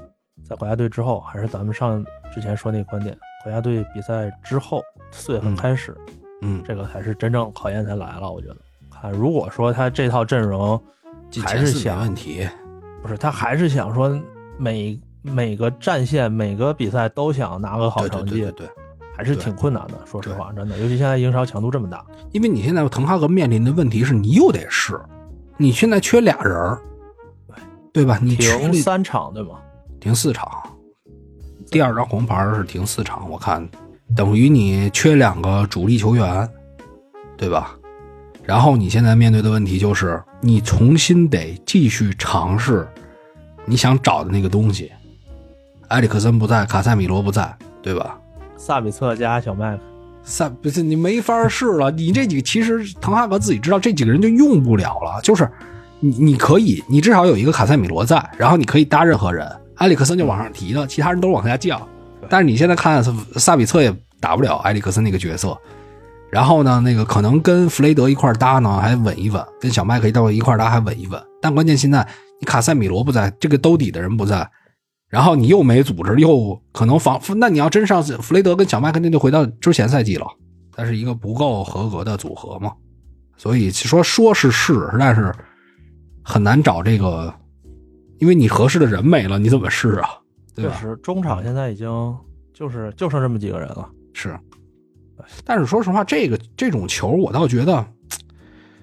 [0.44, 4.82] 在国家队之后，还是咱们上之前说那个观点，国家队比赛之后
[5.12, 5.96] 四月份嗯开始，
[6.42, 8.30] 嗯，这个才是真正考验才来了。
[8.30, 8.56] 我觉得，
[8.90, 10.78] 看如果说他这套阵容
[11.44, 12.46] 还是想问题。
[13.02, 14.20] 不是他还是想说
[14.58, 18.68] 每每个战线每个比赛都想拿个好对对成绩，对对对。
[19.16, 19.94] 还是挺困难的。
[20.04, 25.00] 说实话，真的，尤其现在英超强度这么大，因为你现在滕哈格面临的问题是你又得试，
[25.56, 26.78] 你现在缺俩人儿，
[27.94, 28.18] 对吧？
[28.20, 29.58] 你停三场对吗？
[30.00, 30.46] 停四场，
[31.70, 33.66] 第二张红牌是停四场，我看
[34.14, 36.46] 等于你缺两个主力球员，
[37.38, 37.74] 对吧？
[38.44, 42.86] 然后你现在面对的问题就是你重新得继续尝试
[43.66, 44.90] 你想找的那个东西。
[45.88, 48.18] 埃里克森不在，卡塞米罗不在，对吧？
[48.56, 49.82] 萨比策加小麦克，
[50.24, 55.48] 萨不是你没法试了，你这几个其实滕哈格自己知道这几个人就用不了了，就是
[56.00, 59.46] 你你可以，你至少有一个卡塞米罗在，然后你可以搭任何人，
[59.76, 61.80] 埃里克森就往上提了，其他人都往下降。
[62.28, 63.04] 但是你现在看
[63.36, 65.56] 萨比策也打不了埃里克森那个角色，
[66.30, 71.22] 然后呢，那个可能跟弗雷德一块搭呢还稳一稳，跟小麦克一到一块搭还稳一稳。
[71.40, 72.04] 但关键现在
[72.40, 74.48] 你卡塞米罗不在，这个兜底的人不在，
[75.08, 80.26] 然后你又没组织，又可能防，那你要真上弗雷德跟小麦肯定就回到之前赛季了。
[80.72, 82.72] 它是一个不够合格的组合嘛，
[83.38, 85.32] 所以说说是是，但是
[86.22, 87.32] 很难找这个，
[88.18, 90.10] 因为你合适的人没了，你怎么试啊？
[90.54, 92.14] 确实，中场现在已经
[92.52, 93.88] 就是就剩这么几个人了。
[94.12, 94.38] 是，
[95.44, 97.86] 但是说实话，这个这种球我倒觉得，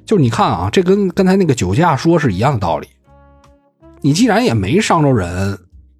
[0.05, 2.87] 就是你看啊，这跟刚才那个酒驾说是一样的道理。
[4.03, 5.57] 你既然也没伤着人，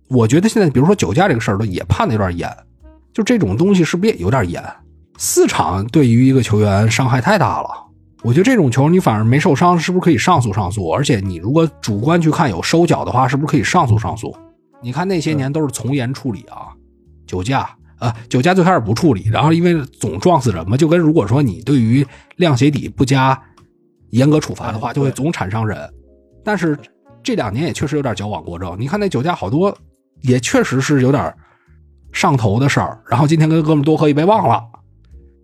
[0.09, 2.49] 我觉得现在比如说酒驾这个事儿都也判的有点严，
[3.13, 4.61] 就这种东西是不是也有点严？
[5.17, 7.69] 四场对于一个球员伤害太大了，
[8.21, 10.89] 我觉得这种球你反而没受伤，是不是可以上诉上诉？
[10.89, 14.35] 而且你如果主观去看有收脚的话，是不是可以上诉上诉？
[14.81, 16.75] 你看那些年都是从严处理啊，
[17.25, 23.41] 酒驾啊，酒驾最开始不处理，然后因为总撞死人嘛，就跟如果说你对于量鞋底不加
[24.09, 25.89] 严格处罚的话，就会总产伤人。
[26.43, 26.77] 但是
[27.23, 29.75] 这两年也确实有点矫枉过正，你看那酒驾好多
[30.21, 31.33] 也确实是有点
[32.11, 33.01] 上头的事儿。
[33.07, 34.63] 然后今天跟哥们多喝一杯忘了。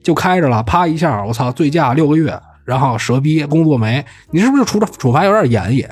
[0.01, 5.89] 就开着了，啪一下，我操，醉驾六个月，然后蛇逼工作没，你是不是处处罚有点严也？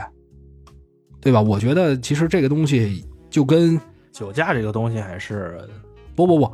[1.20, 1.42] 对吧？
[1.42, 3.80] 我觉得其实这个东西就跟
[4.14, 5.60] 酒驾这个东西还是
[6.16, 6.50] 不不不，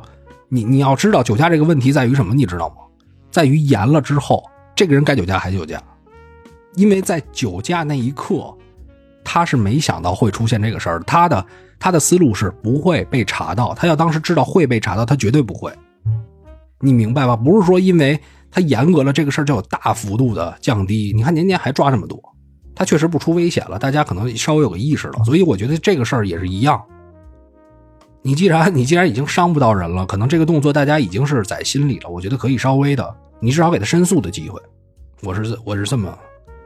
[0.48, 2.74] 你你要知道酒驾这个问题在于什么，你知道吗？
[3.30, 4.42] 在于严了之后，
[4.74, 5.80] 这个人该酒驾还酒驾，
[6.74, 8.52] 因为在酒驾那一刻，
[9.24, 11.44] 他是没想到会出现这个事儿，他的
[11.78, 15.72] 他的思路是不会被查到，他要当时知道会被查到，他绝对不会。
[16.80, 17.34] 你明白吧？
[17.34, 18.20] 不是说因为
[18.50, 21.12] 他严格了，这个事儿就有大幅度的降低。
[21.16, 22.20] 你看年年还抓这么多，
[22.74, 25.24] 他确实不出危险了，大家可能稍微有个意识了。
[25.24, 26.82] 所以我觉得这个事儿也是一样。
[28.22, 32.10] 你既然 你既然已经伤不到人了，可能这个动作大家已经是在心里了。
[32.10, 34.60] 我觉得可以稍微的，你至少给他申诉的机会。
[35.22, 36.18] 我是我是这么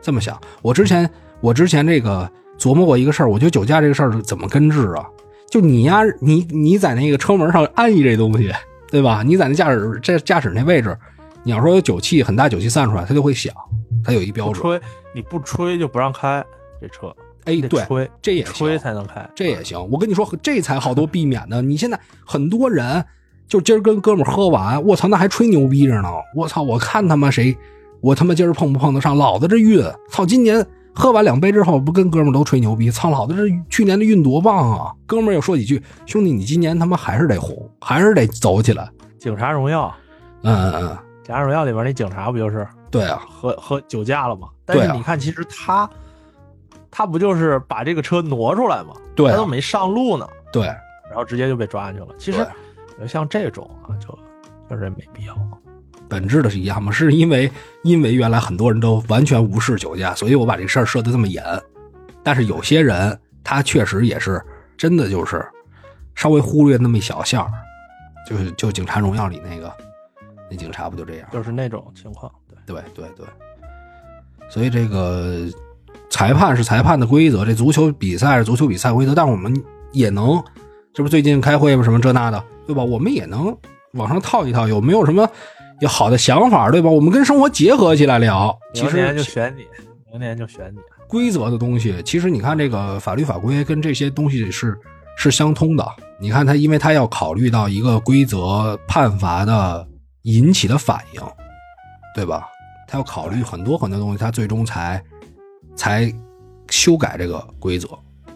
[0.02, 0.40] 这么想。
[0.62, 1.08] 我之前
[1.40, 5.06] 我之前这个琢磨过一个事儿，我觉得酒驾这个事儿怎么根治啊？
[5.50, 8.52] 就你呀，你你在那个车门上安一这东西。
[8.90, 9.22] 对吧？
[9.22, 10.96] 你在那驾驶这驾驶那位置，
[11.42, 13.52] 你要说有酒气很大酒气散出来，它就会响，
[14.02, 14.54] 它有一标准。
[14.54, 14.80] 吹
[15.14, 16.42] 你不吹就不让开
[16.80, 17.14] 这车。
[17.44, 19.78] 哎，对，吹这也吹才能开，这也行。
[19.90, 21.60] 我跟你说，这才好多避免的。
[21.60, 23.04] 你现在很多人
[23.46, 26.08] 就今儿跟哥们喝完，我操，那还吹牛逼着呢。
[26.34, 27.54] 我操，我看他妈谁，
[28.00, 29.14] 我他妈今儿碰不碰得上？
[29.14, 30.66] 老子这运，操，今年。
[30.98, 32.90] 喝完两杯之后，不跟哥们都吹牛逼？
[32.90, 34.92] 操老子这去年的运多棒啊！
[35.06, 39.94] 哥们又说几句：“兄弟，你今年他妈还是得红，还是得走起来。”警察荣耀，
[40.42, 44.48] 嗯嗯嗯，警察荣耀里边那警察不就是对啊，喝喝酒驾了嘛？
[44.64, 45.88] 但是你看，其实他
[46.90, 48.92] 他不就是把这个车挪出来嘛？
[49.14, 50.26] 对，他都没上路呢。
[50.52, 50.66] 对，
[51.08, 52.14] 然后直接就被抓进去了。
[52.18, 52.44] 其实
[53.06, 54.08] 像这种啊，就
[54.68, 55.34] 确实没必要。
[56.08, 56.90] 本质的是一样吗？
[56.90, 57.50] 是因为
[57.82, 61.44] 因为原来很多人都完全无视酒驾，所以我把这事儿设的这么严。
[62.22, 64.42] 但是有些人他确实也是
[64.76, 65.46] 真的就是
[66.14, 67.52] 稍微忽略那么一小项儿，
[68.28, 69.72] 就是就《警察荣耀》里那个
[70.50, 71.28] 那警察不就这样？
[71.32, 72.30] 就是那种情况。
[72.66, 73.26] 对对对对。
[74.50, 75.46] 所以这个
[76.10, 79.54] 裁判是裁判的规则，这足球比赛是足球比赛规则，但是我们
[79.92, 80.42] 也能，
[80.92, 81.82] 这不最近开会吧？
[81.82, 82.82] 什么这那的，对吧？
[82.82, 83.56] 我们也能
[83.92, 85.28] 往上套一套，有没有什么？
[85.80, 86.90] 有好的想法，对吧？
[86.90, 88.58] 我们跟生活结合起来聊。
[88.74, 89.64] 明年就选你，
[90.10, 90.78] 明年就选你。
[91.06, 94.76] 规则的东西，其实你看这个法律法规跟这些东西是
[95.16, 95.86] 是相通的。
[96.20, 99.86] 你看他，因为他要考虑到一个规则判罚的
[100.22, 101.20] 引起的反应，
[102.14, 102.46] 对吧？
[102.86, 105.02] 他要考虑很多很多东西，他最终才
[105.76, 106.12] 才
[106.68, 107.88] 修改这个规则。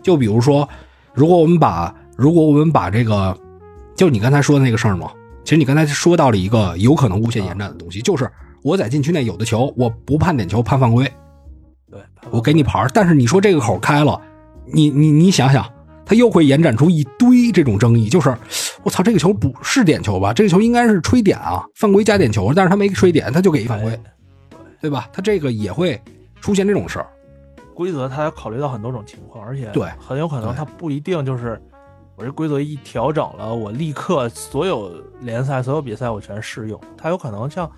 [0.03, 0.69] 就比如说，
[1.13, 3.37] 如果我们把如果我们把这个，
[3.97, 5.11] 就你刚才说的那个事儿嘛。
[5.45, 8.31] 其实你刚才说到了一个有可能无限延展的东西，就是
[8.63, 11.05] 我在禁区内有的球，我不判点球判犯规，
[11.91, 14.21] 对我给你牌但是你说这个口开了，
[14.73, 15.69] 你你你想想，
[16.07, 18.33] 他又会延展出一堆这种争议，就是
[18.85, 20.33] 我操，这个球不是点球吧？
[20.33, 23.99] 这个球应该是吹点啊，犯规加点球，但是他没吹点，他就给一犯规，
[24.81, 25.09] 对吧？
[25.13, 26.01] 他这个也会
[26.41, 27.07] 出现这种事儿。
[27.75, 31.61] 规则它要考虑到很多种情况，而且对，很有可能它不一定就是。
[32.17, 36.81] 我这规则一调整了，我立刻所有联赛、所有比赛我全适用。
[36.97, 37.71] 它有可能像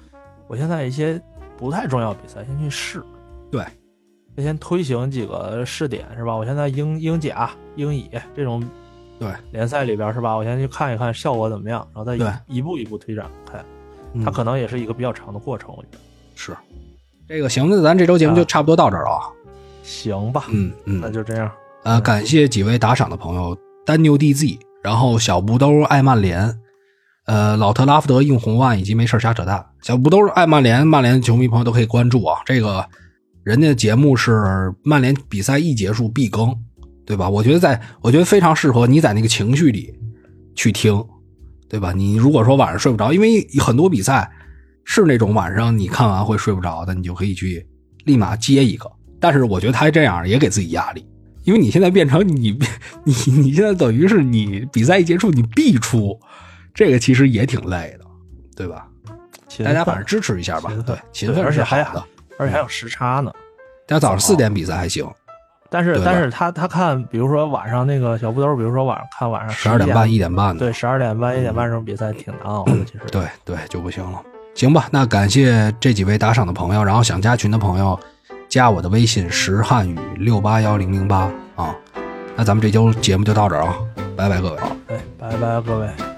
[0.47, 1.21] 我现在一些
[1.57, 3.03] 不太重要比赛先去试，
[3.51, 3.65] 对，
[4.37, 6.35] 先推行几个试点是吧？
[6.35, 8.63] 我现在英英甲、英乙这种
[9.19, 10.35] 对联赛里边是吧？
[10.35, 12.17] 我先去看一看效果怎么样，然后再
[12.47, 13.63] 一步一步推展开。
[14.25, 15.99] 它可能也是一个比较长的过程，我觉得
[16.35, 16.57] 是。
[17.27, 19.33] 这个行，那咱这周节目就差不多到这儿了。
[19.83, 21.51] 行吧，嗯嗯，那就这样。
[21.85, 23.57] 呃，感谢几位打赏的朋友。
[23.87, 26.59] 丹尼尔 DZ，然后小布兜爱曼联，
[27.27, 29.65] 呃，老特拉福德硬红万以及没事瞎扯淡。
[29.83, 32.41] 小布兜爱曼联，曼联球迷朋友都可以关注啊。
[32.47, 32.85] 这个
[33.43, 36.57] 人家的节目是曼联比赛一结束必更，
[37.05, 37.29] 对吧？
[37.29, 39.95] 我觉得在，我觉得非常适合你在那个情绪里
[40.55, 41.05] 去听，
[41.69, 41.93] 对吧？
[41.93, 44.31] 你如果说晚上睡不着，因为很多比赛
[44.85, 47.67] 是那种晚上你看完会睡不着的，你就可以去
[48.07, 48.91] 立马接一个。
[49.21, 51.07] 但是我觉得他这样也给自己压力，
[51.45, 52.59] 因为你现在变成你
[53.05, 56.19] 你你现在等于是你比赛一结束你必出，
[56.75, 58.05] 这个其实也挺累的，
[58.57, 58.87] 对吧？
[59.63, 62.03] 大家反正支持一下吧，对，勤奋是好的，
[62.39, 63.31] 而且还有时差呢。
[63.87, 65.07] 大家早上四点比赛还行，
[65.71, 73.01] 但是但是他他看，比如说晚上那个小布兜，比如说晚上看晚上十二点半一点半的，对，十二点半一点半这种比赛挺难熬的，其实。
[73.13, 74.21] 对对，就不行了。
[74.55, 78.01] 行吧，那感谢这几位打赏的朋友，然后想加群的朋友。
[78.55, 81.75] 加我的微信石汉语六八幺零零八啊，
[82.37, 83.75] 那咱们这周节目就到这儿啊，
[84.17, 86.14] 拜拜各位，哎，拜拜各位。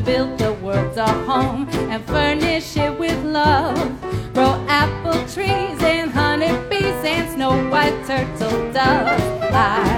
[0.00, 3.76] to build the world's a home and furnish it with love.
[4.32, 9.89] Grow apple trees and honeybees and snow white turtle doves.